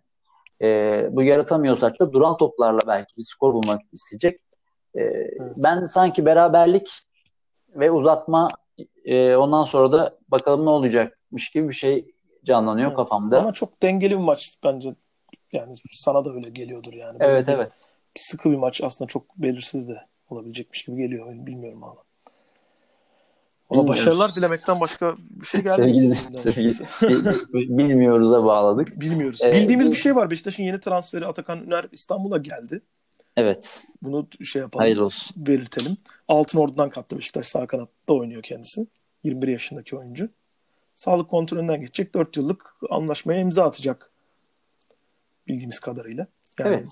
E, 0.61 1.07
bu 1.11 1.23
yaratamıyorsak 1.23 1.99
da 1.99 2.13
duran 2.13 2.37
toplarla 2.37 2.79
belki 2.87 3.17
bir 3.17 3.23
skor 3.23 3.53
bulmak 3.53 3.81
isteyecek. 3.91 4.41
E, 4.95 5.01
evet. 5.01 5.41
Ben 5.57 5.85
sanki 5.85 6.25
beraberlik 6.25 7.03
ve 7.75 7.91
uzatma 7.91 8.49
e, 9.05 9.35
ondan 9.35 9.63
sonra 9.63 9.91
da 9.91 10.17
bakalım 10.29 10.65
ne 10.65 10.69
olacakmış 10.69 11.49
gibi 11.49 11.69
bir 11.69 11.73
şey 11.73 12.13
canlanıyor 12.45 12.87
evet. 12.87 12.97
kafamda. 12.97 13.39
Ama 13.39 13.53
çok 13.53 13.81
dengeli 13.81 14.11
bir 14.11 14.23
maç 14.23 14.57
bence. 14.63 14.95
Yani 15.51 15.75
sana 15.91 16.25
da 16.25 16.33
öyle 16.33 16.49
geliyordur 16.49 16.93
yani. 16.93 17.17
evet 17.19 17.47
bir, 17.47 17.53
evet. 17.53 17.71
Sıkı 18.15 18.51
bir 18.51 18.55
maç 18.55 18.81
aslında 18.83 19.07
çok 19.07 19.37
belirsiz 19.37 19.89
de 19.89 20.05
olabilecekmiş 20.29 20.85
gibi 20.85 20.97
geliyor. 20.97 21.27
Bilmiyorum 21.33 21.83
ama. 21.83 21.95
Ona 23.69 23.87
başarılar 23.87 24.35
dilemekten 24.35 24.79
başka 24.79 25.15
bir 25.19 25.45
şey 25.45 25.61
gelmiyor. 25.61 26.15
Sevgili, 26.31 26.71
sevgili 26.73 27.77
bilmiyoruz'a 27.77 28.43
bağladık. 28.43 28.99
Bilmiyoruz. 28.99 29.41
Ee, 29.41 29.51
Bildiğimiz 29.51 29.91
bir 29.91 29.95
şey 29.95 30.15
var. 30.15 30.31
Beşiktaş'ın 30.31 30.63
yeni 30.63 30.79
transferi 30.79 31.25
Atakan 31.25 31.63
Üner 31.63 31.85
İstanbul'a 31.91 32.37
geldi. 32.37 32.81
Evet. 33.37 33.85
Bunu 34.01 34.27
şey 34.43 34.61
yapalım. 34.61 34.83
Hayırlı 34.83 35.05
olsun. 35.05 35.47
Belirtelim. 35.47 35.97
Altın 36.27 36.59
Ordu'dan 36.59 36.89
kattı 36.89 37.17
Beşiktaş 37.17 37.47
sağ 37.47 37.67
kanatta 37.67 38.13
oynuyor 38.13 38.43
kendisi. 38.43 38.87
21 39.23 39.47
yaşındaki 39.47 39.97
oyuncu. 39.97 40.29
Sağlık 40.95 41.29
kontrolünden 41.29 41.81
geçecek. 41.81 42.13
4 42.13 42.37
yıllık 42.37 42.75
anlaşmaya 42.89 43.39
imza 43.39 43.63
atacak. 43.63 44.11
Bildiğimiz 45.47 45.79
kadarıyla. 45.79 46.27
Yani 46.59 46.75
evet. 46.75 46.89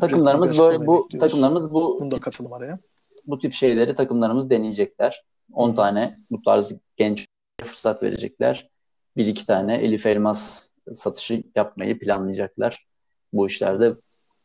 Takımlarımız 0.00 0.58
böyle 0.58 0.86
bu 0.86 1.04
bekliyoruz. 1.04 1.28
takımlarımız 1.28 1.72
bu 1.72 1.98
Bunu 2.00 2.10
da 2.10 2.20
katılım 2.20 2.52
araya. 2.52 2.78
Bu 3.26 3.38
tip 3.38 3.52
şeyleri 3.52 3.96
takımlarımız 3.96 4.50
deneyecekler. 4.50 5.24
10 5.52 5.74
tane 5.74 6.18
bu 6.30 6.42
tarz 6.42 6.76
genç 6.96 7.26
fırsat 7.64 8.02
verecekler. 8.02 8.68
Bir 9.16 9.26
iki 9.26 9.46
tane 9.46 9.74
Elif 9.74 10.06
Elmas 10.06 10.70
satışı 10.92 11.42
yapmayı 11.54 11.98
planlayacaklar. 11.98 12.86
Bu 13.32 13.46
işlerde 13.46 13.94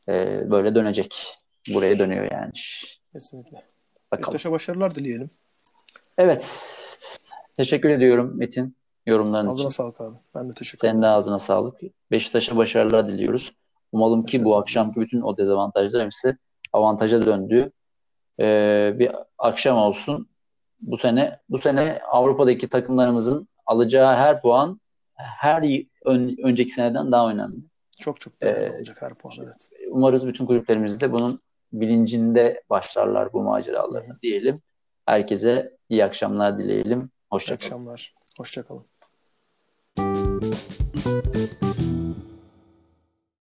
e, 0.10 0.42
böyle 0.52 0.76
dönecek. 0.76 1.38
Buraya 1.74 2.00
dönüyor 2.00 2.32
yani. 2.32 2.52
Kesinlikle. 3.12 3.58
Bakalım. 4.12 4.22
Beşiktaş'a 4.22 4.52
başarılar 4.52 4.96
dileyelim. 4.96 5.30
Evet. 6.18 6.70
Teşekkür 7.58 7.90
ediyorum 7.90 8.38
Metin 8.38 8.76
yorumların 9.06 9.48
ağzına 9.48 9.68
için. 9.68 9.76
sağlık 9.76 10.02
abi. 10.02 10.16
Ben 10.36 10.50
de 10.50 10.54
teşekkür 10.54 10.78
ederim. 10.80 10.92
Senin 11.00 11.04
de 11.04 11.08
ağzına 11.08 11.40
sağlık. 11.40 11.80
Beşiktaş'a 12.12 12.58
başarılar 12.58 13.08
diliyoruz. 13.08 13.52
Umalım 13.92 14.26
ki 14.26 14.44
bu 14.44 14.58
akşamki 14.58 15.02
bütün 15.02 15.22
o 15.22 15.38
dezavantajlar 15.38 16.06
hepsi 16.06 16.38
avantaja 16.74 17.26
döndü. 17.26 17.72
Ee, 18.40 18.96
bir 19.00 19.12
akşam 19.38 19.78
olsun. 19.78 20.30
Bu 20.82 20.98
sene 20.98 21.40
bu 21.50 21.58
sene 21.58 22.02
Avrupa'daki 22.12 22.70
takımlarımızın 22.70 23.48
alacağı 23.66 24.16
her 24.16 24.42
puan 24.42 24.82
her 25.16 25.84
ön, 26.06 26.38
önceki 26.44 26.72
seneden 26.72 27.12
daha 27.12 27.30
önemli. 27.30 27.58
Çok 28.04 28.20
çok 28.20 28.42
değerli 28.42 28.66
ee, 28.66 28.72
olacak 28.72 29.02
her 29.02 29.14
puan 29.14 29.36
evet. 29.44 29.70
Umarız 29.90 30.28
bütün 30.28 30.46
kulüplerimiz 30.46 31.02
de 31.02 31.12
bunun 31.12 31.40
bilincinde 31.74 32.64
başlarlar 32.70 33.34
bu 33.34 33.44
maceralarını 33.44 34.20
diyelim. 34.22 34.62
Herkese 35.06 35.78
iyi 35.90 36.06
akşamlar 36.06 36.58
dileyelim. 36.58 37.10
Hoşçakalın. 37.30 37.60
İyi 37.60 37.66
akşamlar. 37.66 38.14
Hoşçakalın. 38.38 38.86